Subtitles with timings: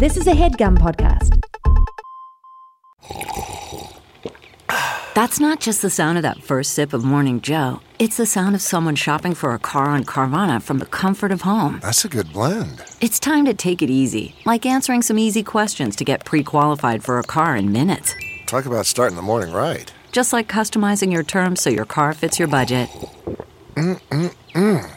[0.00, 1.44] This is a headgum podcast.
[5.12, 7.80] That's not just the sound of that first sip of Morning Joe.
[7.98, 11.42] It's the sound of someone shopping for a car on Carvana from the comfort of
[11.42, 11.80] home.
[11.82, 12.82] That's a good blend.
[13.02, 17.04] It's time to take it easy, like answering some easy questions to get pre qualified
[17.04, 18.14] for a car in minutes.
[18.46, 19.92] Talk about starting the morning right.
[20.12, 22.88] Just like customizing your terms so your car fits your budget.
[23.74, 24.96] Mm-mm-mm.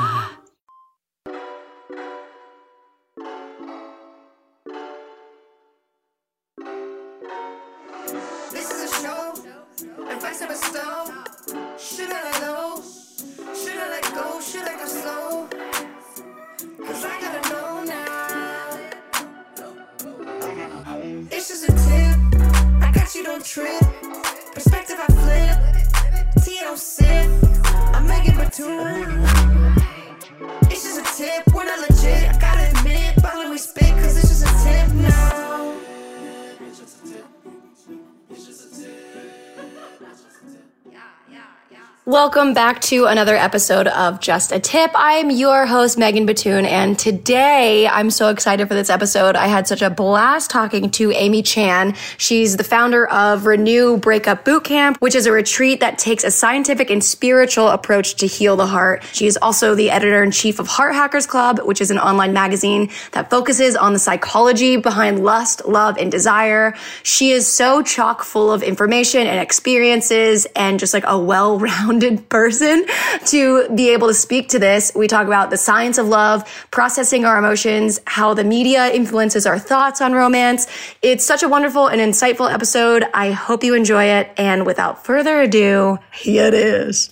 [42.33, 44.91] Welcome back to another episode of Just a Tip.
[44.95, 49.35] I'm your host, Megan Batoon, and today I'm so excited for this episode.
[49.35, 51.93] I had such a blast talking to Amy Chan.
[52.17, 56.89] She's the founder of Renew Breakup Bootcamp, which is a retreat that takes a scientific
[56.89, 59.03] and spiritual approach to heal the heart.
[59.11, 62.31] She is also the editor in chief of Heart Hackers Club, which is an online
[62.31, 66.75] magazine that focuses on the psychology behind lust, love, and desire.
[67.03, 72.85] She is so chock full of information and experiences and just like a well-rounded person
[73.27, 74.91] to be able to speak to this.
[74.95, 79.59] We talk about the science of love, processing our emotions, how the media influences our
[79.59, 80.67] thoughts on romance.
[81.01, 83.05] It's such a wonderful and insightful episode.
[83.13, 84.31] I hope you enjoy it.
[84.37, 87.11] And without further ado, here it is.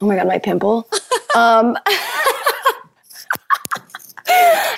[0.00, 0.88] Oh my God, my pimple.
[1.36, 1.76] um,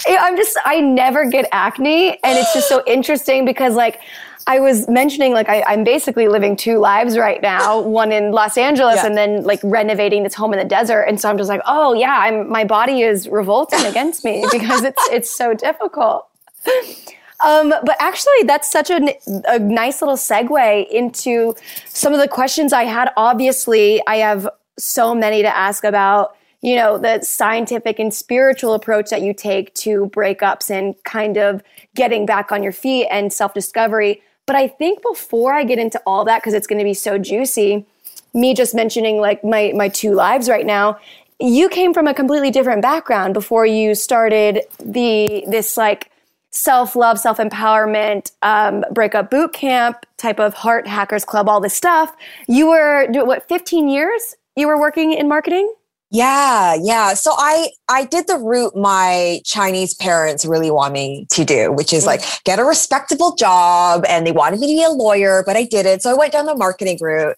[0.06, 2.19] I'm just, I never get acne.
[2.25, 4.00] And it's just so interesting because, like,
[4.47, 8.56] I was mentioning, like, I, am basically living two lives right now one in Los
[8.56, 9.06] Angeles Yeah.
[9.06, 11.03] and then, like, renovating this home in the desert.
[11.03, 14.82] And so I'm just like, oh, yeah, I'm, my body is revolting against me because
[14.84, 16.28] it's, it's so difficult.
[17.44, 19.16] Um, but actually, that's such a,
[19.48, 21.54] a nice little segue into
[21.86, 23.10] some of the questions I had.
[23.16, 24.48] Obviously, I have
[24.78, 29.75] so many to ask about, you know, the scientific and spiritual approach that you take
[29.75, 31.62] to breakups and kind of
[31.97, 34.22] getting back on your feet and self discovery.
[34.47, 37.19] But I think before I get into all that, because it's going to be so
[37.19, 37.86] juicy,
[38.34, 40.98] me just mentioning like my my two lives right now
[41.42, 46.10] you came from a completely different background before you started the this like
[46.50, 52.14] self-love self-empowerment um, breakup boot camp type of heart hackers club all this stuff.
[52.47, 55.72] You were what 15 years you were working in marketing
[56.12, 57.15] Yeah, yeah.
[57.15, 61.91] So I I did the route my Chinese parents really want me to do, which
[61.95, 65.56] is like get a respectable job and they wanted me to be a lawyer, but
[65.56, 66.00] I didn't.
[66.00, 67.34] So I went down the marketing route.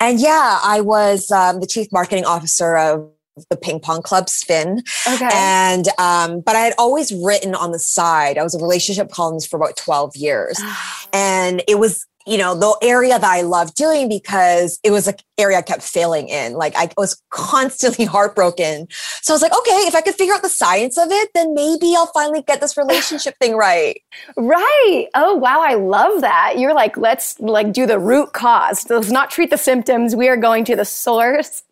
[0.00, 3.08] And yeah, I was um, the chief marketing officer of
[3.50, 7.78] the ping pong club spin okay and um, but i had always written on the
[7.78, 10.58] side i was a relationship columnist for about 12 years
[11.12, 15.14] and it was you know the area that i loved doing because it was an
[15.38, 16.54] area i kept failing in.
[16.54, 18.88] Like i was constantly heartbroken.
[19.22, 21.54] So i was like okay if i could figure out the science of it then
[21.54, 24.00] maybe i'll finally get this relationship thing right.
[24.36, 25.08] Right.
[25.14, 25.60] Oh wow.
[25.60, 26.58] I love that.
[26.58, 28.88] You're like let's like do the root cause.
[28.90, 30.16] Let's not treat the symptoms.
[30.16, 31.62] We are going to the source.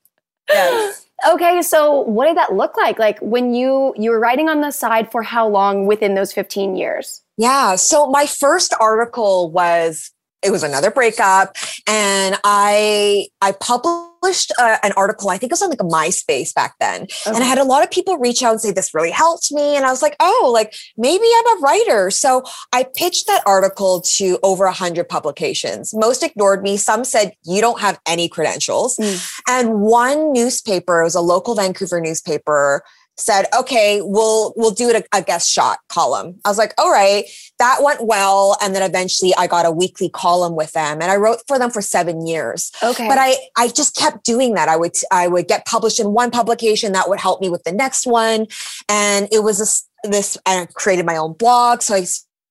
[0.49, 1.01] Yes.
[1.27, 2.99] Okay, so what did that look like?
[2.99, 6.77] Like when you you were writing on the side for how long within those 15
[6.77, 7.23] years?
[7.39, 7.77] Yeah.
[7.77, 10.11] So my first article was
[10.45, 11.57] it was another breakup,
[11.87, 15.31] and I I published uh, an article.
[15.31, 17.83] I think it was on like a MySpace back then, and I had a lot
[17.83, 20.51] of people reach out and say this really helped me, and I was like, oh,
[20.53, 22.11] like maybe I'm a writer.
[22.11, 25.95] So I pitched that article to over a hundred publications.
[25.95, 26.77] Most ignored me.
[26.77, 28.99] Some said you don't have any credentials,
[29.49, 32.83] and one newspaper, it was a local Vancouver newspaper
[33.17, 36.41] said, okay, we'll we'll do it a, a guest shot column.
[36.45, 37.25] I was like, all right,
[37.59, 38.57] that went well.
[38.61, 41.71] And then eventually I got a weekly column with them and I wrote for them
[41.71, 42.73] for seven years.
[42.83, 43.09] Okay.
[43.09, 44.69] But I I just kept doing that.
[44.69, 47.73] I would I would get published in one publication that would help me with the
[47.73, 48.47] next one.
[48.89, 51.83] And it was this this I created my own blog.
[51.83, 52.05] So I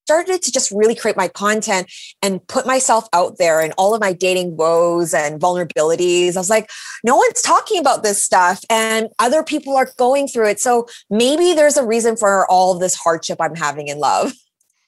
[0.06, 1.92] started to just really create my content
[2.22, 6.36] and put myself out there and all of my dating woes and vulnerabilities.
[6.36, 6.70] I was like,
[7.04, 10.60] no one's talking about this stuff and other people are going through it.
[10.60, 14.34] So maybe there's a reason for all of this hardship I'm having in love.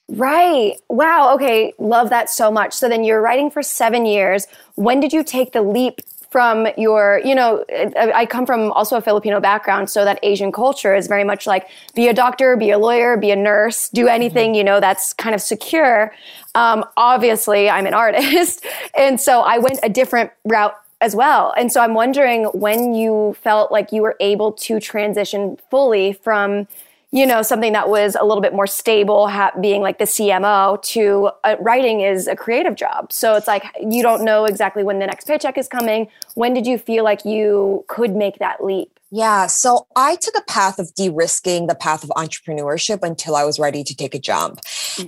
[0.08, 0.76] Right.
[0.88, 1.34] Wow.
[1.34, 1.72] Okay.
[1.78, 2.72] Love that so much.
[2.72, 4.46] So then you're writing for seven years.
[4.76, 7.64] When did you take the leap from your, you know,
[7.96, 11.68] I come from also a Filipino background, so that Asian culture is very much like
[11.94, 15.34] be a doctor, be a lawyer, be a nurse, do anything, you know, that's kind
[15.34, 16.12] of secure.
[16.54, 18.64] Um, obviously, I'm an artist.
[18.96, 21.52] And so I went a different route as well.
[21.56, 26.66] And so I'm wondering when you felt like you were able to transition fully from,
[27.12, 30.82] you know, something that was a little bit more stable, ha- being like the CMO,
[30.82, 33.12] to uh, writing is a creative job.
[33.12, 36.08] So it's like you don't know exactly when the next paycheck is coming.
[36.34, 38.95] When did you feel like you could make that leap?
[39.12, 39.46] Yeah.
[39.46, 43.58] So I took a path of de risking the path of entrepreneurship until I was
[43.58, 44.60] ready to take a jump.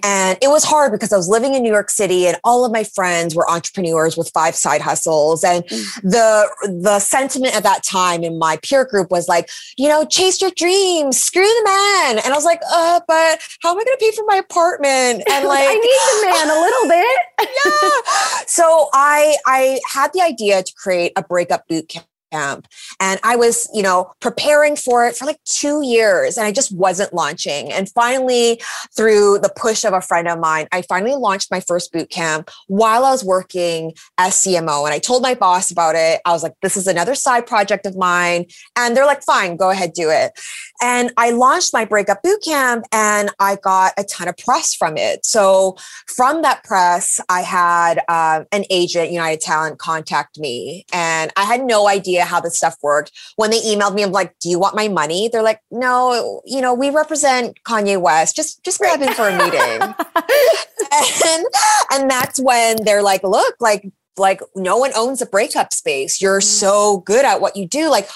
[0.05, 2.71] And it was hard because I was living in New York City and all of
[2.71, 5.43] my friends were entrepreneurs with five side hustles.
[5.43, 5.65] And
[6.05, 6.49] the,
[6.81, 10.53] the sentiment at that time in my peer group was like, you know, chase your
[10.57, 12.19] dreams, screw the man.
[12.25, 15.25] And I was like, uh, but how am I going to pay for my apartment?
[15.29, 17.19] And like, I need the man a little bit.
[17.41, 17.91] yeah.
[18.47, 22.07] So I I had the idea to create a breakup boot camp.
[22.33, 26.75] And I was, you know, preparing for it for like two years and I just
[26.75, 27.73] wasn't launching.
[27.73, 28.61] And finally,
[28.97, 32.51] through the push of a friend of mine, I finally launched my first boot camp
[32.67, 34.85] while I was working as CMO.
[34.85, 36.21] And I told my boss about it.
[36.25, 38.47] I was like, this is another side project of mine.
[38.77, 40.33] And they're like, fine, go ahead, do it.
[40.81, 44.97] And I launched my breakup boot camp and I got a ton of press from
[44.97, 45.27] it.
[45.27, 45.77] So
[46.07, 51.65] from that press, I had uh, an agent, United Talent, contact me, and I had
[51.65, 53.13] no idea how this stuff worked.
[53.37, 56.61] When they emailed me, I'm like, "Do you want my money?" They're like, "No, you
[56.61, 58.37] know, we represent Kanye West.
[58.37, 59.61] Just just grab him for a meeting."
[61.27, 61.47] and
[61.93, 66.21] and that's when they're like, "Look, like." Like no one owns a breakup space.
[66.21, 67.89] You're so good at what you do.
[67.89, 68.09] Like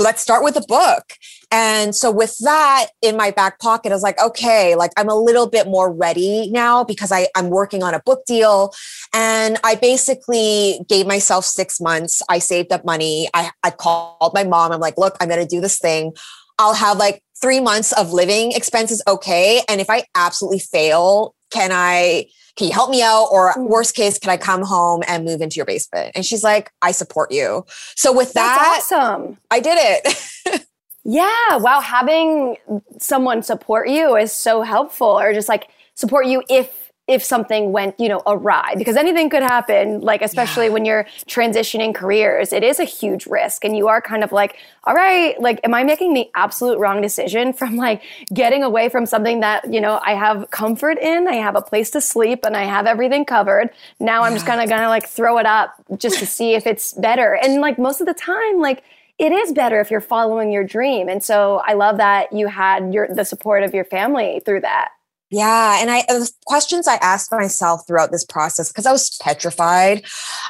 [0.00, 1.14] let's start with a book.
[1.56, 5.14] And so with that in my back pocket, I was like, okay, like I'm a
[5.14, 8.74] little bit more ready now because I, I'm working on a book deal.
[9.12, 12.22] And I basically gave myself six months.
[12.28, 13.28] I saved up money.
[13.34, 14.72] I, I called my mom.
[14.72, 16.14] I'm like, look, I'm going to do this thing.
[16.58, 19.00] I'll have like three months of living expenses.
[19.06, 19.62] Okay.
[19.68, 23.28] And if I absolutely fail, can I, can you help me out?
[23.30, 23.68] Or mm.
[23.68, 26.10] worst case, can I come home and move into your basement?
[26.16, 27.64] And she's like, I support you.
[27.94, 29.38] So with that, awesome.
[29.52, 30.64] I did it.
[31.04, 31.56] Yeah.
[31.56, 31.80] Wow.
[31.80, 32.56] Having
[32.98, 38.00] someone support you is so helpful or just like support you if if something went,
[38.00, 42.80] you know, awry because anything could happen, like especially when you're transitioning careers, it is
[42.80, 46.14] a huge risk and you are kind of like, all right, like am I making
[46.14, 48.02] the absolute wrong decision from like
[48.32, 51.90] getting away from something that, you know, I have comfort in, I have a place
[51.90, 53.68] to sleep and I have everything covered.
[54.00, 56.66] Now I'm just kind of going to like throw it up just to see if
[56.66, 57.34] it's better.
[57.34, 58.82] And like most of the time like
[59.18, 61.08] it is better if you're following your dream.
[61.08, 64.90] And so I love that you had your the support of your family through that.
[65.30, 65.80] Yeah.
[65.80, 70.04] And I, uh, the questions I asked myself throughout this process, because I was petrified.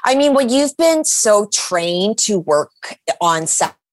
[0.04, 3.46] I mean, when you've been so trained to work on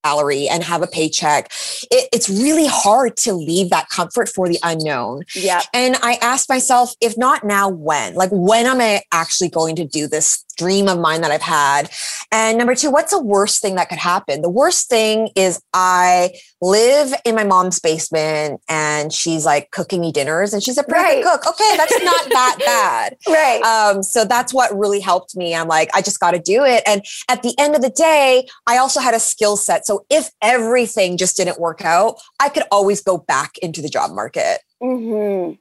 [0.05, 1.51] salary and have a paycheck,
[1.91, 5.23] it, it's really hard to leave that comfort for the unknown.
[5.35, 5.61] Yeah.
[5.73, 8.15] And I asked myself, if not now, when?
[8.15, 11.89] Like, when am I actually going to do this dream of mine that I've had?
[12.31, 14.41] And number two, what's the worst thing that could happen?
[14.41, 16.31] The worst thing is I
[16.61, 21.01] live in my mom's basement and she's like cooking me dinners and she's a perfect
[21.01, 21.23] Right.
[21.23, 21.47] cook.
[21.47, 23.17] Okay, that's not that bad.
[23.27, 23.61] Right.
[23.63, 25.55] Um, so that's what really helped me.
[25.55, 26.83] I'm like, I just got to do it.
[26.85, 29.87] And at the end of the day, I also had a skill set.
[29.87, 34.11] So if everything just didn't work out, I could always go back into the job
[34.11, 34.59] market.
[34.83, 35.53] Mm-hmm.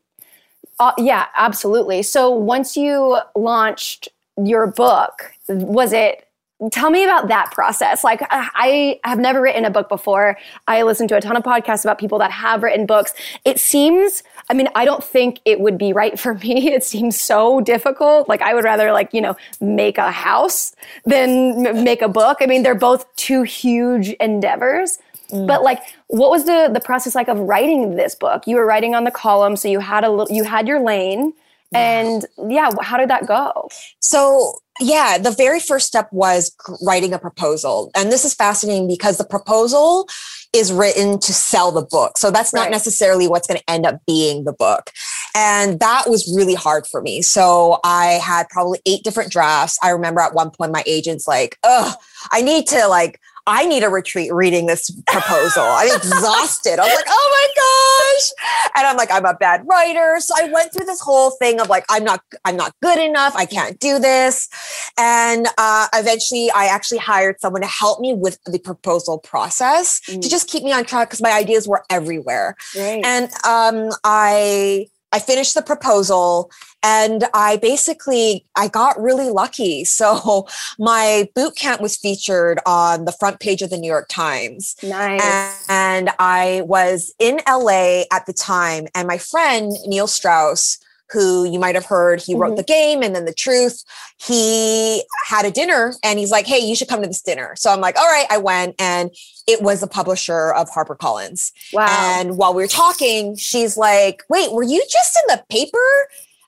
[0.78, 2.02] Uh, yeah, absolutely.
[2.02, 4.08] So once you launched
[4.42, 6.26] your book, was it?
[6.72, 8.04] Tell me about that process.
[8.04, 10.36] Like, I I have never written a book before.
[10.68, 13.14] I listen to a ton of podcasts about people that have written books.
[13.46, 16.72] It seems, I mean, I don't think it would be right for me.
[16.72, 18.28] It seems so difficult.
[18.28, 20.76] Like, I would rather, like, you know, make a house
[21.06, 22.38] than m- make a book.
[22.40, 24.98] I mean, they're both two huge endeavors.
[25.30, 25.46] Mm.
[25.46, 28.46] But like, what was the the process like of writing this book?
[28.46, 31.32] You were writing on the column, so you had a little, you had your lane,
[31.72, 33.68] and yeah, how did that go?
[34.00, 37.90] So, yeah, the very first step was writing a proposal.
[37.94, 40.08] And this is fascinating because the proposal
[40.52, 42.18] is written to sell the book.
[42.18, 42.70] So that's not Right.
[42.72, 44.90] necessarily what's going to end up being the book.
[45.34, 47.22] And that was really hard for me.
[47.22, 49.78] So I had probably eight different drafts.
[49.82, 51.94] I remember at one point my agent's like, "Oh,
[52.32, 53.20] I need to like
[53.50, 55.64] I need a retreat reading this proposal.
[55.64, 56.78] I'm exhausted.
[56.78, 58.70] I was like, oh my gosh.
[58.76, 60.18] And I'm like, I'm a bad writer.
[60.20, 63.34] So I went through this whole thing of like, I'm not, I'm not good enough.
[63.34, 64.48] I can't do this.
[64.96, 70.20] And uh, eventually I actually hired someone to help me with the proposal process to
[70.20, 72.54] just keep me on track because my ideas were everywhere.
[72.76, 73.04] Right.
[73.04, 76.50] And um, I I finished the proposal
[76.82, 79.84] and I basically I got really lucky.
[80.00, 80.48] So
[80.78, 84.74] my boot camp was featured on the front page of the New York Times.
[84.82, 85.66] Nice.
[85.68, 90.78] And I was in LA at the time and my friend Neil Strauss
[91.12, 92.56] who you might have heard he wrote Mhm.
[92.56, 93.82] the game and then the truth
[94.18, 97.70] he had a dinner and he's like hey you should come to this dinner so
[97.72, 99.10] i'm like all right i went and
[99.46, 101.86] it was the publisher of harpercollins wow.
[101.88, 105.78] and while we were talking, she's like, wait, were you just in the paper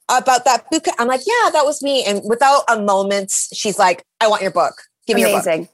[0.08, 0.86] about that book?
[0.98, 2.04] I'm like, yeah, that was me.
[2.04, 4.74] And without a moment, she's like, I want your book.
[5.06, 5.68] Give me your book.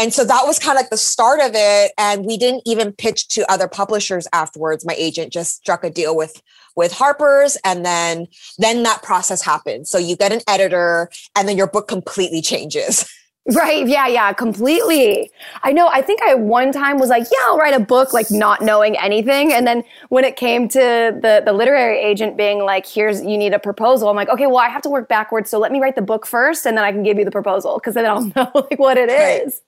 [0.00, 1.92] And so that was kind of like the start of it.
[1.98, 4.84] And we didn't even pitch to other publishers afterwards.
[4.86, 6.40] My agent just struck a deal with
[6.76, 8.26] with Harper's and then
[8.58, 9.90] then that process happens.
[9.90, 13.08] So you get an editor and then your book completely changes.
[13.54, 13.88] Right.
[13.88, 14.06] Yeah.
[14.06, 14.32] Yeah.
[14.34, 15.30] Completely.
[15.62, 15.88] I know.
[15.88, 18.96] I think I one time was like, yeah, I'll write a book, like not knowing
[18.98, 19.50] anything.
[19.52, 23.54] And then when it came to the, the literary agent being like, here's, you need
[23.54, 24.08] a proposal.
[24.10, 25.50] I'm like, okay, well, I have to work backwards.
[25.50, 27.80] So let me write the book first and then I can give you the proposal.
[27.80, 29.46] Cause then I'll know like what it Right.
[29.46, 29.62] is.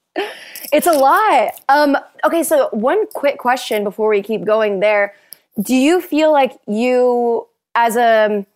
[0.73, 1.61] It's a lot.
[1.69, 2.43] Um, okay.
[2.43, 5.15] So one quick question before we keep going there.
[5.61, 8.47] Do you feel like you as a,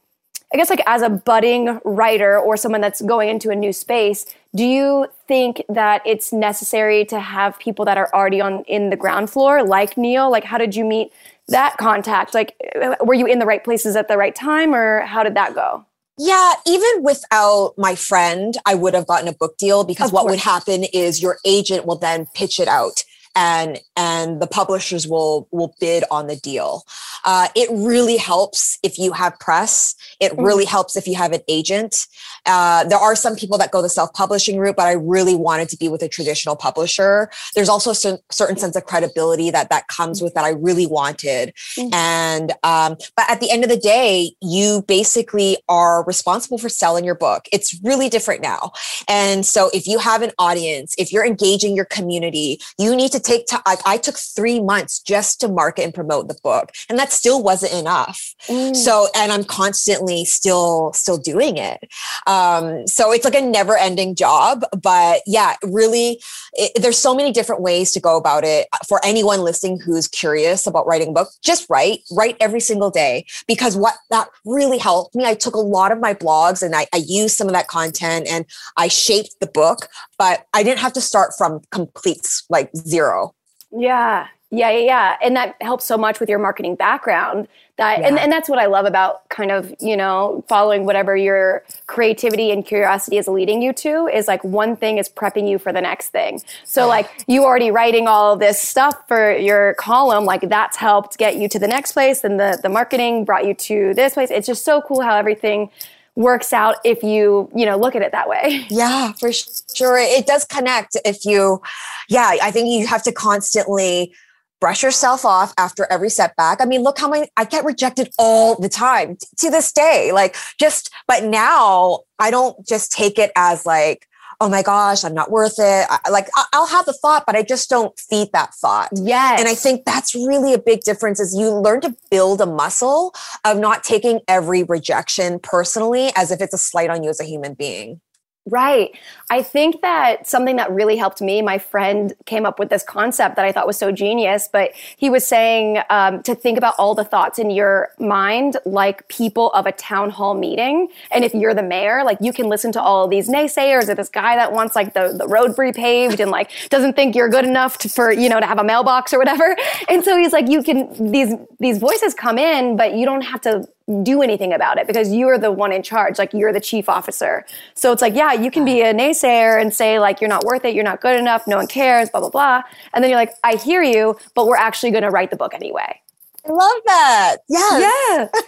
[0.52, 4.24] I guess like as a budding writer or someone that's going into a new space,
[4.54, 8.96] do you think that it's necessary to have people that are already on in the
[8.96, 10.30] ground floor, like Neil?
[10.30, 11.12] Like, how did you meet
[11.48, 12.32] that contact?
[12.32, 12.54] Like,
[13.02, 15.84] were you in the right places at the right time, or how did that go?
[16.18, 20.24] Yeah, even without my friend, I would have gotten a book deal because Of what
[20.26, 23.04] would happen is your agent will then pitch it out
[23.34, 26.84] and and the publishers will will bid on the deal.
[27.26, 29.94] Uh, it really helps if you have press.
[30.20, 30.42] It Mm-hmm.
[30.42, 32.06] really helps if you have an agent.
[32.46, 35.68] Uh, there are some people that go the self publishing route, but I really wanted
[35.70, 37.30] to be with a traditional publisher.
[37.54, 41.52] There's also a certain sense of credibility that that comes with that I really wanted.
[41.76, 41.94] Mhm.
[41.94, 47.04] And um, but at the end of the day, you basically are responsible for selling
[47.04, 47.48] your book.
[47.52, 48.72] It's really different now.
[49.08, 53.20] And so if you have an audience, if you're engaging your community, you need to
[53.20, 53.62] take time.
[53.66, 57.42] Like I took three months just to market and promote the book, and that still
[57.42, 58.34] wasn't enough.
[58.74, 61.88] So, and I'm constantly still still doing it.
[62.26, 64.64] Um, Um, so it's like a never ending job.
[64.82, 66.20] But yeah, really,
[66.52, 68.66] it, there's so many different ways to go about it.
[68.72, 72.90] Uh, for anyone listening who's curious about writing a book, just write, write every single
[72.90, 73.24] day.
[73.46, 76.86] Because what that really helped me, I took a lot of my blogs and I,
[76.92, 78.44] I used some of that content and
[78.76, 79.88] I shaped the book,
[80.18, 83.34] but I didn't have to start from complete like zero.
[83.72, 84.26] Yeah.
[84.50, 85.16] Yeah, yeah, yeah.
[85.22, 87.48] And that helps so much with your marketing background.
[87.78, 88.22] That and, Yeah.
[88.22, 92.64] and that's what I love about kind of, you know, following whatever your creativity and
[92.64, 96.08] curiosity is leading you to is like one thing is prepping you for the next
[96.10, 96.40] thing.
[96.64, 101.36] So like you already writing all this stuff for your column, like that's helped get
[101.36, 104.30] you to the next place and the the marketing brought you to this place.
[104.30, 105.70] It's just so cool how everything
[106.14, 108.64] works out if you, you know, look at it that way.
[108.70, 109.98] Yeah, for sure.
[109.98, 111.60] It does connect if you,
[112.08, 114.14] yeah, I think you have to constantly
[114.60, 116.60] brush yourself off after every setback.
[116.60, 120.12] I mean, look how many I get rejected all the time t- to this day.
[120.12, 124.06] Like, just, but now I don't just take it as like,
[124.40, 125.86] oh my gosh, I'm not worth it.
[125.88, 128.90] I, like, I- I'll have the thought, but I just don't feed that thought.
[128.94, 129.40] Yes.
[129.40, 133.14] And I think that's really a big difference is you learn to build a muscle
[133.44, 137.24] of not taking every rejection personally as if it's a slight on you as a
[137.24, 138.00] human being.
[138.48, 138.96] Right.
[139.28, 143.34] I think that something that really helped me, my friend came up with this concept
[143.34, 146.94] that I thought was so genius, but he was saying um, to think about all
[146.94, 150.86] the thoughts in your mind like people of a town hall meeting.
[151.10, 154.08] And if you're the mayor, like you can listen to all these naysayers or this
[154.08, 157.78] guy that wants like the, the road repaved and like doesn't think you're good enough
[157.78, 159.56] to, for, you know, to have a mailbox or whatever.
[159.88, 163.40] And so he's like, you can, these, these voices come in, but you don't have
[163.40, 163.66] to
[164.02, 167.46] do anything about it because you're the one in charge like you're the chief officer
[167.74, 170.64] so it's like yeah you can be a naysayer and say like you're not worth
[170.64, 172.62] it you're not good enough no one cares blah blah blah
[172.94, 175.54] and then you're like i hear you but we're actually going to write the book
[175.54, 176.00] anyway
[176.48, 177.36] I love that.
[177.48, 178.30] Yes.
[178.34, 178.40] yeah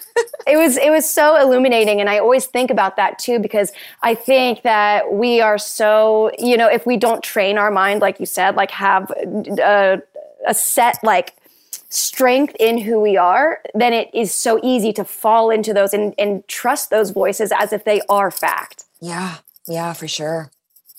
[0.46, 4.14] it was it was so illuminating and i always think about that too because i
[4.14, 8.26] think that we are so you know if we don't train our mind like you
[8.26, 10.00] said like have a,
[10.46, 11.34] a set like
[11.90, 16.14] strength in who we are then it is so easy to fall into those and,
[16.18, 19.36] and trust those voices as if they are fact Yeah.
[19.68, 20.50] Yeah, for sure.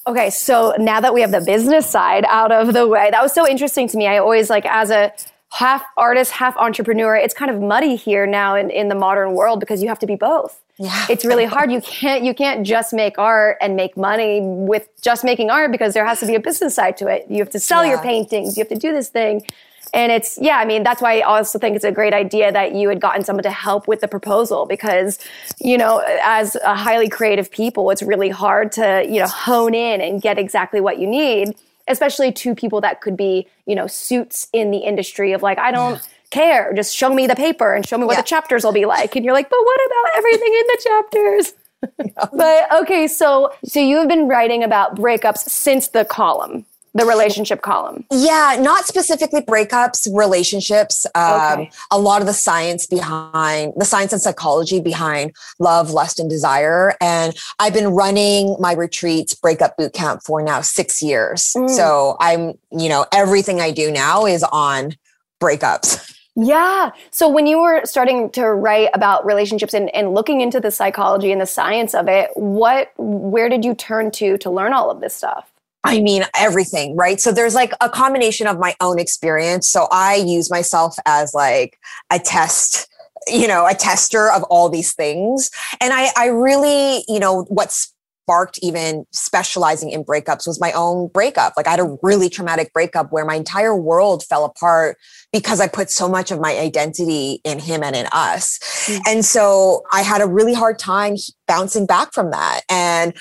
[0.07, 3.33] Okay, so now that we have the business side out of the way, that was
[3.33, 4.07] so interesting to me.
[4.07, 5.11] I always like as a
[5.51, 9.59] half artist, half entrepreneur, it's kind of muddy here now in, in the modern world
[9.59, 10.61] because you have to be both.
[10.77, 11.05] Yeah.
[11.09, 11.71] It's really hard.
[11.71, 15.93] You can't you can't just make art and make money with just making art because
[15.93, 17.25] there has to be a business side to it.
[17.29, 19.45] You have to sell your paintings, you have to do this thing.
[19.93, 22.73] And it's, yeah, I mean, that's why I also think it's a great idea that
[22.73, 25.19] you had gotten someone to help with the proposal because,
[25.59, 30.01] you know, as a highly creative people, it's really hard to, you know, hone in
[30.01, 31.55] and get exactly what you need,
[31.87, 35.71] especially to people that could be, you know, suits in the industry of like, I
[35.71, 36.01] don't yeah.
[36.29, 36.73] care.
[36.73, 38.21] Just show me the paper and show me what yeah.
[38.21, 39.15] the chapters will be like.
[39.15, 41.53] And you're like, but what about everything in the chapters?
[42.33, 46.65] but okay, so so you have been writing about breakups since the column
[46.99, 51.71] the relationship column yeah not specifically breakups relationships um, okay.
[51.91, 56.95] a lot of the science behind the science and psychology behind love lust and desire
[57.01, 61.69] and i've been running my retreats breakup boot camp for now six years mm.
[61.69, 64.95] so i'm you know everything i do now is on
[65.41, 66.91] breakups yeah.
[67.11, 71.33] So when you were starting to write about relationships and, and looking into the psychology
[71.33, 75.01] and the science of it, what where did you turn to to learn all of
[75.01, 75.51] this stuff?
[75.89, 77.19] I mean, everything, right?
[77.19, 79.67] So there's like a combination of my own experience.
[79.67, 81.79] So I use myself as like
[82.11, 82.87] a test
[83.27, 87.93] you know a tester of all these things and i i really you know what's
[88.29, 91.53] sparked even specializing in breakups was my own breakup.
[91.57, 94.97] Like I had a really traumatic breakup where my entire world fell apart
[95.33, 98.59] because I put so much of my identity in him and in us.
[98.85, 99.01] Mm-hmm.
[99.07, 101.15] And so I had a really hard time
[101.47, 102.61] bouncing back from that.
[102.69, 103.13] And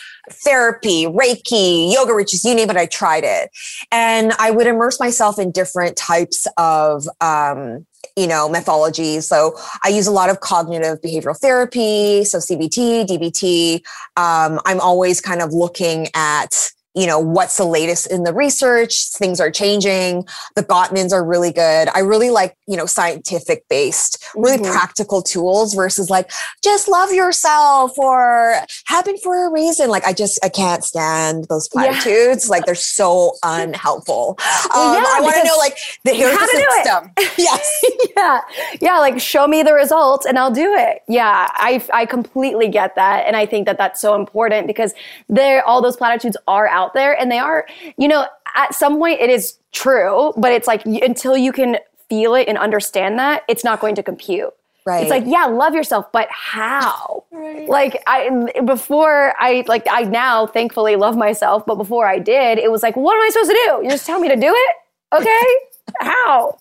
[0.44, 3.48] therapy, Reiki, yoga retreats, you name it, I tried it.
[3.90, 7.86] And I would immerse myself in different types of um,
[8.18, 9.22] you know, methodologies.
[9.22, 13.76] So I use a lot of cognitive behavioral therapy, so CBT, DBT.
[14.16, 19.10] Um, I'm always kind of looking at you know, what's the latest in the research?
[19.10, 20.26] Things are changing.
[20.56, 21.88] The Gottmans are really good.
[21.94, 24.72] I really like, you know, scientific based, really mm-hmm.
[24.72, 26.30] practical tools versus like,
[26.62, 29.90] just love yourself or happen for a reason.
[29.90, 32.46] Like, I just, I can't stand those platitudes.
[32.46, 32.50] Yeah.
[32.50, 34.36] Like, they're so unhelpful.
[34.74, 37.12] Well, um, yeah, I want to know, like, the, here's how the system.
[37.38, 37.84] yes.
[38.16, 38.40] yeah.
[38.80, 38.98] Yeah.
[38.98, 41.02] Like, show me the results and I'll do it.
[41.08, 41.48] Yeah.
[41.52, 43.26] I, I completely get that.
[43.26, 44.94] And I think that that's so important because
[45.28, 47.66] there, all those platitudes are out out there and they are,
[47.96, 51.78] you know, at some point it is true, but it's like until you can
[52.08, 54.52] feel it and understand that, it's not going to compute.
[54.86, 55.02] Right.
[55.02, 57.24] It's like, yeah, love yourself, but how?
[57.30, 57.68] Right.
[57.68, 62.70] Like I before I like I now thankfully love myself, but before I did, it
[62.70, 63.84] was like, what am I supposed to do?
[63.84, 64.76] You just tell me to do it?
[65.14, 65.54] Okay?
[66.00, 66.58] how?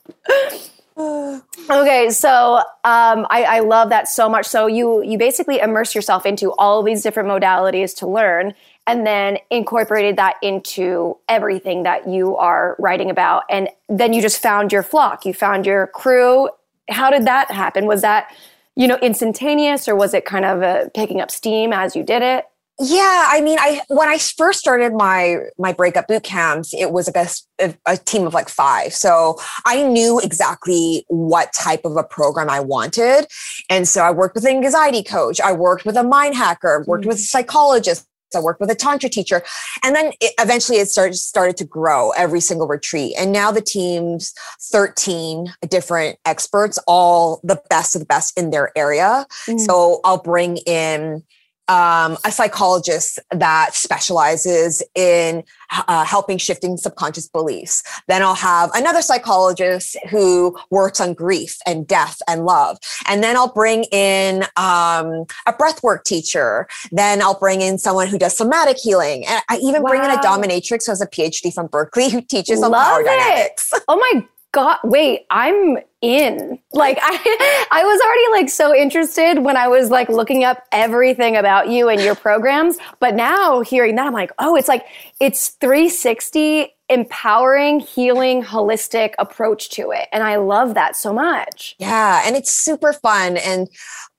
[1.69, 4.45] Okay, so um, I, I love that so much.
[4.45, 8.53] So you you basically immerse yourself into all these different modalities to learn,
[8.87, 13.43] and then incorporated that into everything that you are writing about.
[13.49, 16.49] And then you just found your flock, you found your crew.
[16.89, 17.85] How did that happen?
[17.85, 18.33] Was that,
[18.75, 22.21] you know, instantaneous or was it kind of a, picking up steam as you did
[22.21, 22.45] it?
[22.79, 27.09] Yeah, I mean, I when I first started my my breakup boot camps, it was
[27.11, 27.27] like
[27.59, 28.93] a, a, team of like five.
[28.93, 33.25] So I knew exactly what type of a program I wanted,
[33.67, 37.01] and so I worked with an anxiety coach, I worked with a mind hacker, worked
[37.01, 37.09] mm-hmm.
[37.09, 39.41] with a psychologist, I worked with a tantra teacher,
[39.83, 43.15] and then it, eventually it started started to grow every single retreat.
[43.17, 48.71] And now the team's thirteen different experts, all the best of the best in their
[48.77, 49.25] area.
[49.47, 49.59] Mm.
[49.59, 51.23] So I'll bring in
[51.67, 57.83] um, a psychologist that specializes in uh, helping shifting subconscious beliefs.
[58.07, 62.77] Then I'll have another psychologist who works on grief and death and love.
[63.07, 66.67] And then I'll bring in um, a breathwork teacher.
[66.91, 69.25] Then I'll bring in someone who does somatic healing.
[69.25, 69.89] And I even wow.
[69.89, 73.05] bring in a dominatrix who has a PhD from Berkeley who teaches on power it.
[73.05, 73.73] dynamics.
[73.87, 74.27] Oh my
[74.57, 76.57] God, wait, I'm in.
[76.71, 81.37] Like I I was already like so interested when I was like looking up everything
[81.37, 84.83] about you and your programs, but now hearing that I'm like, "Oh, it's like
[85.19, 91.75] it's 360 empowering, healing, holistic approach to it." And I love that so much.
[91.77, 93.67] Yeah, and it's super fun and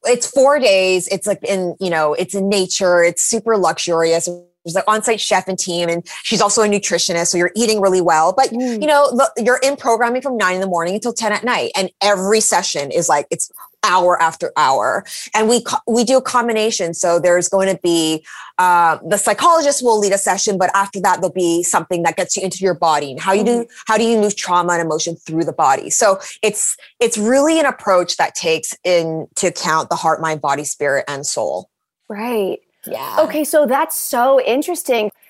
[0.05, 1.09] it's 4 days.
[1.09, 4.29] It's like in, you know, it's in nature, it's super luxurious
[4.64, 7.29] there's an on-site chef and team, and she's also a nutritionist.
[7.29, 8.33] So you're eating really well.
[8.33, 8.81] But mm.
[8.81, 11.73] you know, you're in programming from nine in the morning until 10 at night.
[11.77, 13.51] And every session is like it's
[13.85, 15.05] hour after hour.
[15.35, 16.94] And we we do a combination.
[16.94, 18.25] So there's going to be
[18.59, 22.37] uh, the psychologist will lead a session, but after that there'll be something that gets
[22.37, 23.71] you into your body and how you do mm.
[23.87, 25.90] how do you move trauma and emotion through the body.
[25.90, 31.05] So it's it's really an approach that takes into account the heart, mind, body, spirit,
[31.09, 31.71] and soul.
[32.09, 32.61] Right.
[32.87, 33.17] Yeah.
[33.21, 35.11] Okay, so that's so interesting.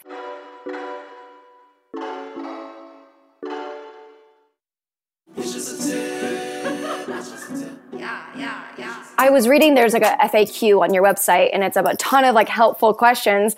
[7.92, 9.04] Yeah, yeah, yeah.
[9.18, 12.34] I was reading there's like a FAQ on your website and it's a ton of
[12.34, 13.56] like helpful questions.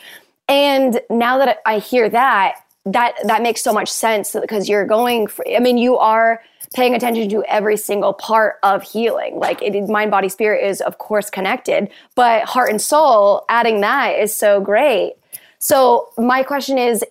[0.48, 2.54] And now that I hear that,
[2.86, 6.40] that that makes so much sense because you're going for, I mean you are
[6.74, 9.38] paying attention to every single part of healing.
[9.38, 14.18] Like it, mind, body, spirit is of course connected, but heart and soul, adding that
[14.18, 15.14] is so great.
[15.58, 17.04] So my question is,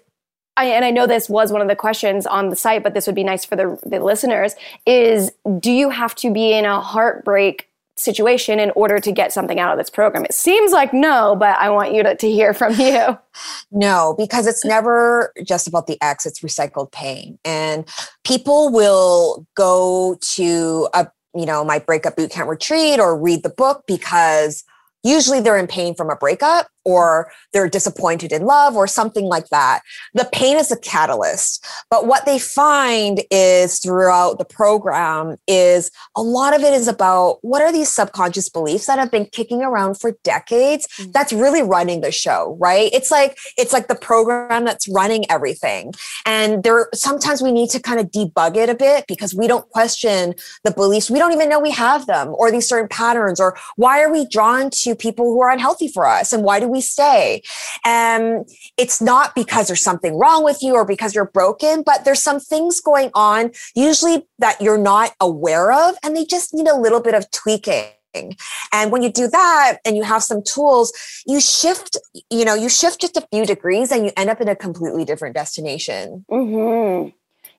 [0.57, 3.05] I, and I know this was one of the questions on the site, but this
[3.05, 6.81] would be nice for the, the listeners, is do you have to be in a
[6.81, 7.68] heartbreak
[7.99, 10.25] situation in order to get something out of this program?
[10.25, 13.17] It seems like no, but I want you to, to hear from you.
[13.71, 17.37] No, because it's never just about the X, it's recycled pain.
[17.45, 17.87] And
[18.23, 23.49] people will go to a you know my breakup boot camp retreat or read the
[23.49, 24.63] book because
[25.03, 29.49] usually they're in pain from a breakup or they're disappointed in love or something like
[29.49, 29.81] that.
[30.13, 31.65] The pain is a catalyst.
[31.89, 37.39] But what they find is throughout the program is a lot of it is about
[37.41, 41.11] what are these subconscious beliefs that have been kicking around for decades mm-hmm.
[41.11, 42.89] that's really running the show, right?
[42.93, 45.93] It's like it's like the program that's running everything.
[46.25, 49.67] And there sometimes we need to kind of debug it a bit because we don't
[49.69, 51.09] question the beliefs.
[51.09, 54.27] We don't even know we have them or these certain patterns or why are we
[54.27, 57.41] drawn to people who are unhealthy for us and why do we stay?
[57.85, 62.21] And it's not because there's something wrong with you or because you're broken, but there's
[62.21, 66.75] some things going on, usually that you're not aware of, and they just need a
[66.75, 67.85] little bit of tweaking.
[68.73, 70.91] And when you do that and you have some tools,
[71.27, 71.97] you shift,
[72.31, 75.05] you know, you shift just a few degrees and you end up in a completely
[75.05, 76.25] different destination.
[76.31, 77.09] Mm-hmm.